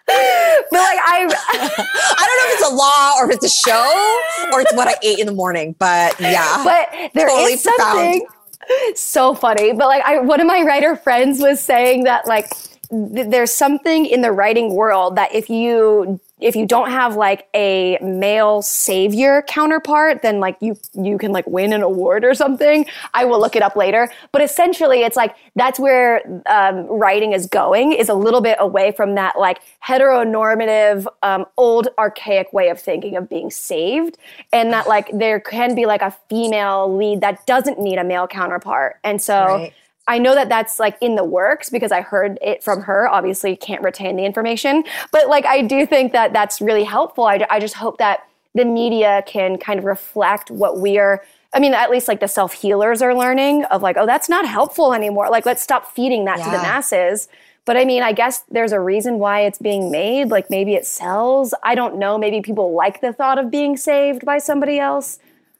[0.08, 4.50] but like I I don't know if it's a law or if it's a show
[4.52, 6.64] or it's what I ate in the morning, but yeah.
[6.64, 8.96] But there totally is something profound.
[8.96, 9.72] so funny.
[9.72, 12.50] But like I one of my writer friends was saying that like
[12.90, 17.98] there's something in the writing world that if you if you don't have like a
[18.00, 22.86] male savior counterpart then like you you can like win an award or something.
[23.12, 24.08] I will look it up later.
[24.32, 28.92] But essentially it's like that's where um, writing is going is a little bit away
[28.92, 34.16] from that like heteronormative um, old archaic way of thinking of being saved.
[34.52, 38.26] And that like there can be like a female lead that doesn't need a male
[38.26, 38.96] counterpart.
[39.04, 39.74] And so right
[40.08, 43.06] I know that that's like in the works because I heard it from her.
[43.08, 44.82] Obviously, can't retain the information,
[45.12, 47.24] but like I do think that that's really helpful.
[47.24, 51.22] I, I just hope that the media can kind of reflect what we are.
[51.52, 54.46] I mean, at least like the self healers are learning of like, oh, that's not
[54.46, 55.28] helpful anymore.
[55.30, 56.44] Like, let's stop feeding that yeah.
[56.46, 57.28] to the masses.
[57.68, 60.30] But I mean, I guess there's a reason why it's being made.
[60.30, 61.52] Like maybe it sells.
[61.62, 62.16] I don't know.
[62.16, 65.18] Maybe people like the thought of being saved by somebody else.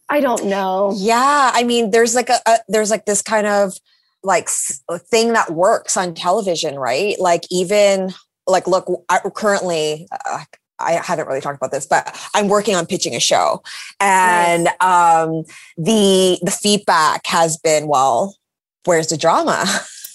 [0.09, 0.94] I don't know.
[0.96, 3.78] Yeah, I mean, there's like a, a there's like this kind of
[4.23, 4.49] like
[4.89, 7.19] a thing that works on television, right?
[7.19, 8.12] Like even
[8.47, 10.45] like look, I, currently uh,
[10.79, 13.62] I haven't really talked about this, but I'm working on pitching a show,
[14.01, 14.75] and nice.
[14.81, 15.45] um,
[15.77, 18.37] the the feedback has been, well,
[18.85, 19.64] where's the drama?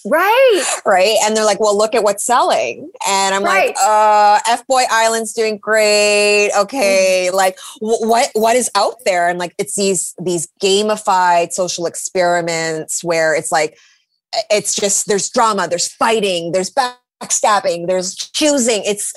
[0.06, 0.64] Right.
[0.86, 1.18] right.
[1.24, 2.92] And they're like, well, look at what's selling.
[3.08, 3.68] And I'm right.
[3.68, 6.52] like, uh, F Boy Island's doing great.
[6.58, 7.30] Okay.
[7.32, 7.36] Mm.
[7.36, 9.30] Like w- what, what is out there?
[9.30, 13.78] And like, it's these, these gamified social experiments where it's like,
[14.50, 18.84] it's just there's drama, there's fighting, there's backstabbing, there's choosing.
[18.86, 19.14] It's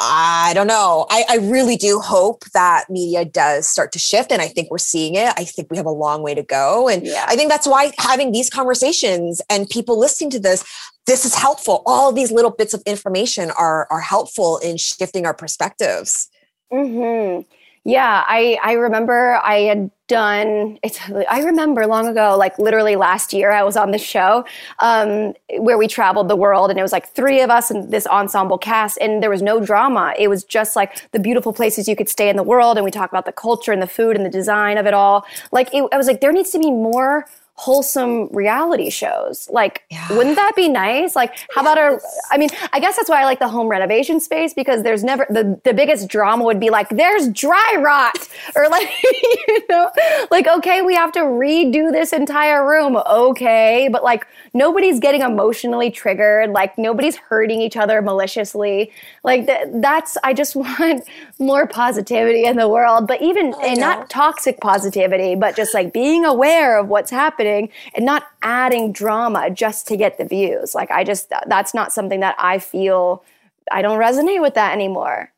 [0.00, 1.06] I don't know.
[1.10, 4.78] I, I, really do hope that media does start to shift, and I think we're
[4.78, 5.32] seeing it.
[5.36, 7.24] I think we have a long way to go, and yeah.
[7.26, 10.64] I think that's why having these conversations and people listening to this,
[11.08, 11.82] this is helpful.
[11.84, 16.28] All these little bits of information are are helpful in shifting our perspectives.
[16.72, 17.40] Hmm.
[17.84, 20.98] Yeah, I I remember I had done it's
[21.28, 24.42] i remember long ago like literally last year i was on the show
[24.78, 28.06] um, where we traveled the world and it was like three of us and this
[28.06, 30.14] ensemble cast and there was no drama.
[30.18, 32.90] It was just like the beautiful places you could stay in the world and we
[32.90, 35.26] talk about the culture and the food and the design of it all.
[35.52, 37.26] Like it, i was like there needs to be more
[37.58, 39.48] wholesome reality shows.
[39.50, 40.06] Like, Yeah.
[40.16, 41.16] wouldn't that be nice?
[41.16, 41.98] Like, how about a,
[42.30, 45.26] I mean, I guess that's why I like the home renovation space because there's never,
[45.28, 48.16] the, the biggest drama would be like, there's dry rot
[48.54, 48.88] or like,
[49.48, 49.90] you know,
[50.30, 52.96] like, okay, we have to redo this entire room.
[52.96, 53.88] Okay.
[53.90, 56.50] But like, nobody's getting emotionally triggered.
[56.50, 58.92] Like, nobody's hurting each other maliciously.
[59.24, 61.02] Like, th- that's, I just want
[61.40, 66.24] more positivity in the world, but even, and not toxic positivity, but just like being
[66.24, 67.47] aware of what's happening
[67.94, 70.74] and not adding drama just to get the views.
[70.74, 73.24] Like I just that's not something that I feel
[73.70, 75.32] I don't resonate with that anymore.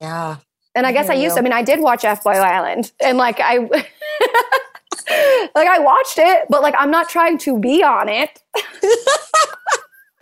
[0.00, 0.36] Yeah.
[0.74, 3.18] And I guess I used to, I mean I did watch F Boy Island and
[3.18, 3.58] like I
[5.54, 8.42] like I watched it, but like I'm not trying to be on it.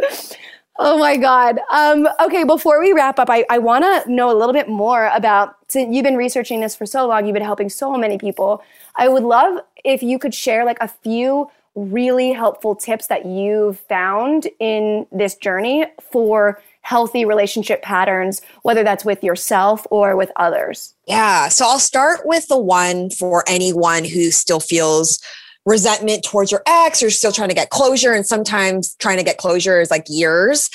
[0.78, 1.58] Oh my God.
[1.70, 5.06] Um, okay, before we wrap up, I, I want to know a little bit more
[5.14, 8.62] about, since you've been researching this for so long, you've been helping so many people.
[8.96, 13.78] I would love if you could share like a few really helpful tips that you've
[13.80, 20.94] found in this journey for healthy relationship patterns, whether that's with yourself or with others.
[21.06, 21.48] Yeah.
[21.48, 25.20] So I'll start with the one for anyone who still feels
[25.66, 28.12] resentment towards your ex or you're still trying to get closure.
[28.12, 30.70] And sometimes trying to get closure is like years.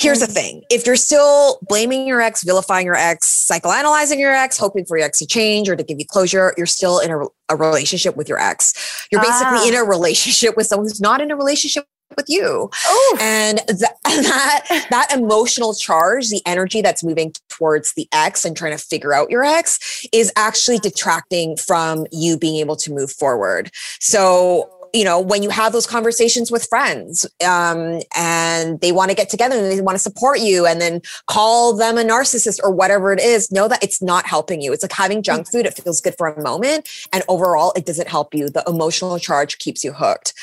[0.00, 4.56] Here's the thing if you're still blaming your ex, vilifying your ex, psychoanalyzing your ex,
[4.58, 7.20] hoping for your ex to change or to give you closure, you're still in a,
[7.50, 9.06] a relationship with your ex.
[9.12, 9.68] You're basically Ah.
[9.68, 11.84] in a relationship with someone who's not in a relationship
[12.16, 12.70] with you.
[12.84, 13.18] Oh.
[13.20, 18.76] And th- that that emotional charge the energy that's moving towards the ex and trying
[18.76, 23.70] to figure out your ex is actually detracting from you being able to move forward.
[24.00, 29.16] So you know when you have those conversations with friends um, and they want to
[29.16, 32.70] get together and they want to support you and then call them a narcissist or
[32.70, 34.72] whatever it is know that it's not helping you.
[34.72, 38.08] It's like having junk food it feels good for a moment and overall it doesn't
[38.08, 38.48] help you.
[38.48, 40.34] The emotional charge keeps you hooked.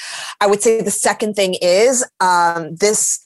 [0.42, 3.26] I would say the second thing is um, this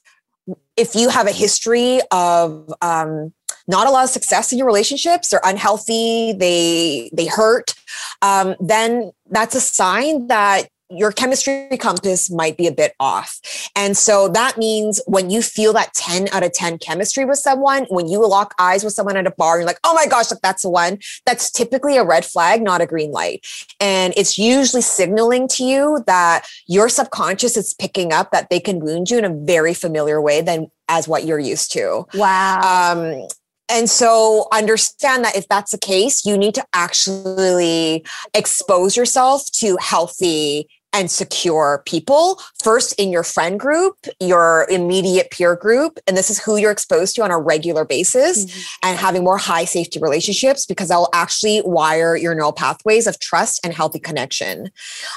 [0.78, 3.34] if you have a history of um,
[3.68, 7.76] not a lot of success in your relationships they're unhealthy they they hurt
[8.22, 13.40] um, then that's a sign that your chemistry compass might be a bit off.
[13.76, 17.86] And so that means when you feel that 10 out of 10 chemistry with someone,
[17.90, 20.42] when you lock eyes with someone at a bar, you're like, oh my gosh, look,
[20.42, 21.00] that's the one.
[21.26, 23.46] That's typically a red flag, not a green light.
[23.80, 28.80] And it's usually signaling to you that your subconscious is picking up that they can
[28.80, 32.06] wound you in a very familiar way than as what you're used to.
[32.14, 32.94] Wow.
[32.94, 33.28] Um,
[33.72, 39.78] and so understand that if that's the case, you need to actually expose yourself to
[39.80, 46.00] healthy and secure people first in your friend group, your immediate peer group.
[46.08, 49.66] And this is who you're exposed to on a regular basis and having more high
[49.66, 54.70] safety relationships because that will actually wire your neural pathways of trust and healthy connection.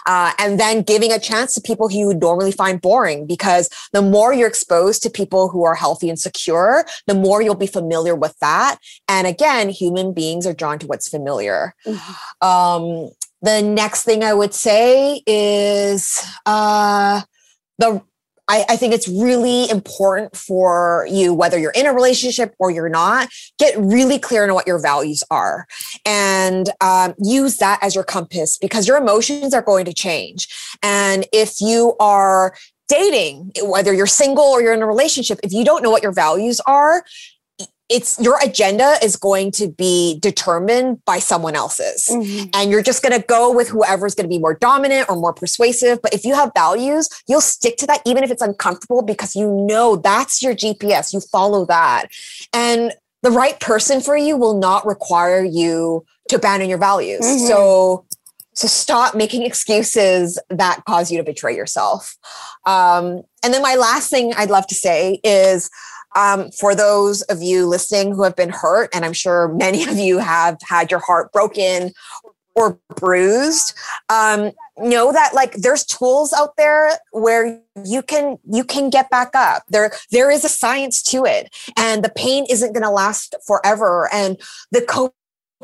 [0.06, 3.68] Uh, and then giving a chance to people who you would normally find boring because
[3.92, 7.66] the more you're exposed to people who are healthy and secure, the more you'll be
[7.66, 8.78] familiar with that.
[9.08, 11.74] And again, human beings are drawn to what's familiar.
[12.40, 13.10] Um,
[13.44, 17.20] the next thing I would say is uh,
[17.78, 18.02] the
[18.46, 22.90] I, I think it's really important for you, whether you're in a relationship or you're
[22.90, 23.28] not,
[23.58, 25.66] get really clear on what your values are
[26.04, 30.48] and um, use that as your compass because your emotions are going to change.
[30.82, 32.54] And if you are
[32.88, 36.12] dating, whether you're single or you're in a relationship, if you don't know what your
[36.12, 37.04] values are,
[37.90, 42.08] it's your agenda is going to be determined by someone else's.
[42.10, 42.48] Mhm.
[42.54, 45.32] and you're just going to go with whoever's going to be more dominant or more
[45.34, 46.00] persuasive.
[46.02, 49.50] But if you have values you'll stick to that even if it's uncomfortable because you
[49.50, 52.06] know that's your gps you follow that.
[52.54, 57.20] And the right person for you will not require you to abandon your values.
[57.22, 57.48] Mhm.
[57.48, 58.04] so
[58.56, 62.16] so stop making excuses that cause you to betray yourself.
[62.66, 65.68] Um, and then my last thing i'd love to say is
[66.14, 69.96] um, for those of you listening who have been hurt, and I'm sure many of
[69.96, 71.92] you have had your heart broken
[72.54, 73.74] or bruised,
[74.08, 79.30] um, know that like there's tools out there where you can you can get back
[79.34, 79.64] up.
[79.68, 84.08] There there is a science to it, and the pain isn't going to last forever.
[84.12, 84.40] And
[84.70, 84.82] the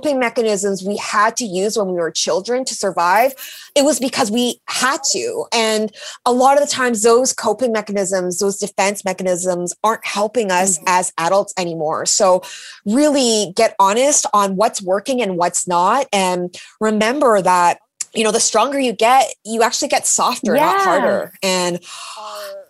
[0.05, 3.35] mechanisms we had to use when we were children to survive,
[3.75, 5.45] it was because we had to.
[5.53, 5.93] And
[6.25, 10.89] a lot of the times those coping mechanisms those defense mechanisms aren't helping us mm-hmm.
[10.89, 12.07] as adults anymore.
[12.07, 12.43] So
[12.87, 17.79] really get honest on what's working and what's not and remember that
[18.15, 21.33] you know the stronger you get you actually get softer not harder.
[21.43, 21.81] And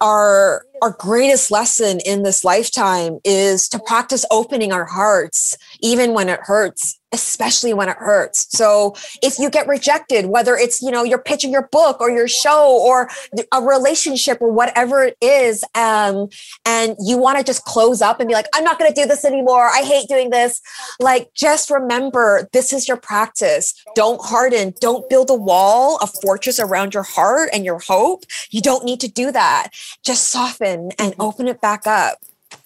[0.00, 6.28] our our greatest lesson in this lifetime is to practice opening our hearts, even when
[6.28, 8.46] it hurts, especially when it hurts.
[8.56, 12.28] So if you get rejected, whether it's, you know, you're pitching your book or your
[12.28, 13.08] show or
[13.52, 16.28] a relationship or whatever it is, um,
[16.64, 19.08] and you want to just close up and be like, I'm not going to do
[19.08, 19.68] this anymore.
[19.68, 20.60] I hate doing this.
[21.00, 23.74] Like, just remember this is your practice.
[23.96, 24.72] Don't harden.
[24.80, 28.24] Don't build a wall, a fortress around your heart and your hope.
[28.50, 29.70] You don't need to do that.
[30.04, 32.18] Just soften and open it back up.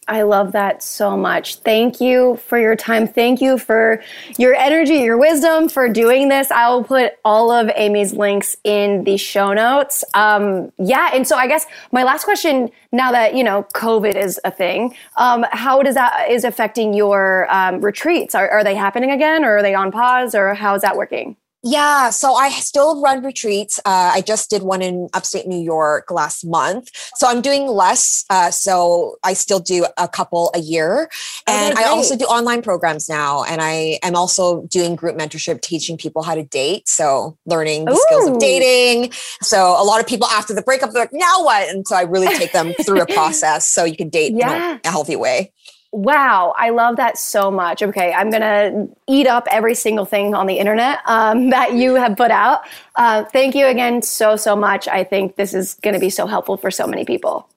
[0.07, 1.57] I love that so much.
[1.57, 3.07] Thank you for your time.
[3.07, 4.03] Thank you for
[4.39, 6.51] your energy, your wisdom for doing this.
[6.51, 10.05] I will put all of Amy's links in the show notes.
[10.15, 14.39] Um, yeah, and so I guess my last question, now that you know COVID is
[14.45, 18.35] a thing, um, how does that is affecting your um, retreats?
[18.35, 21.37] Are, are they happening again, or are they on pause, or how is that working?
[21.67, 23.79] Yeah, so I still run retreats.
[23.87, 26.91] Uh, I just did one in upstate New York last month.
[27.17, 28.27] So I'm doing less.
[28.29, 31.09] Uh, so I still do a couple a year.
[31.47, 33.45] And okay, I also do online programs now.
[33.45, 36.87] And I am also doing group mentorship, teaching people how to date.
[36.87, 38.05] So learning the Ooh.
[38.09, 39.13] skills of dating.
[39.41, 41.67] So a lot of people after the breakup, they're like, now what?
[41.71, 44.75] And so I really take them through a process so you can date yeah.
[44.75, 45.51] in a healthy way.
[45.95, 47.81] Wow, I love that so much.
[47.81, 52.17] Okay, I'm gonna eat up every single thing on the internet um, that you have
[52.17, 52.63] put out.
[52.97, 54.89] Uh, thank you again so, so much.
[54.89, 57.49] I think this is gonna be so helpful for so many people.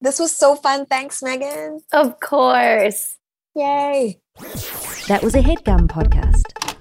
[0.00, 0.86] This was so fun.
[0.86, 1.82] Thanks, Megan.
[1.92, 3.18] Of course.
[3.54, 4.18] Yay.
[5.08, 6.73] That was a headgum podcast.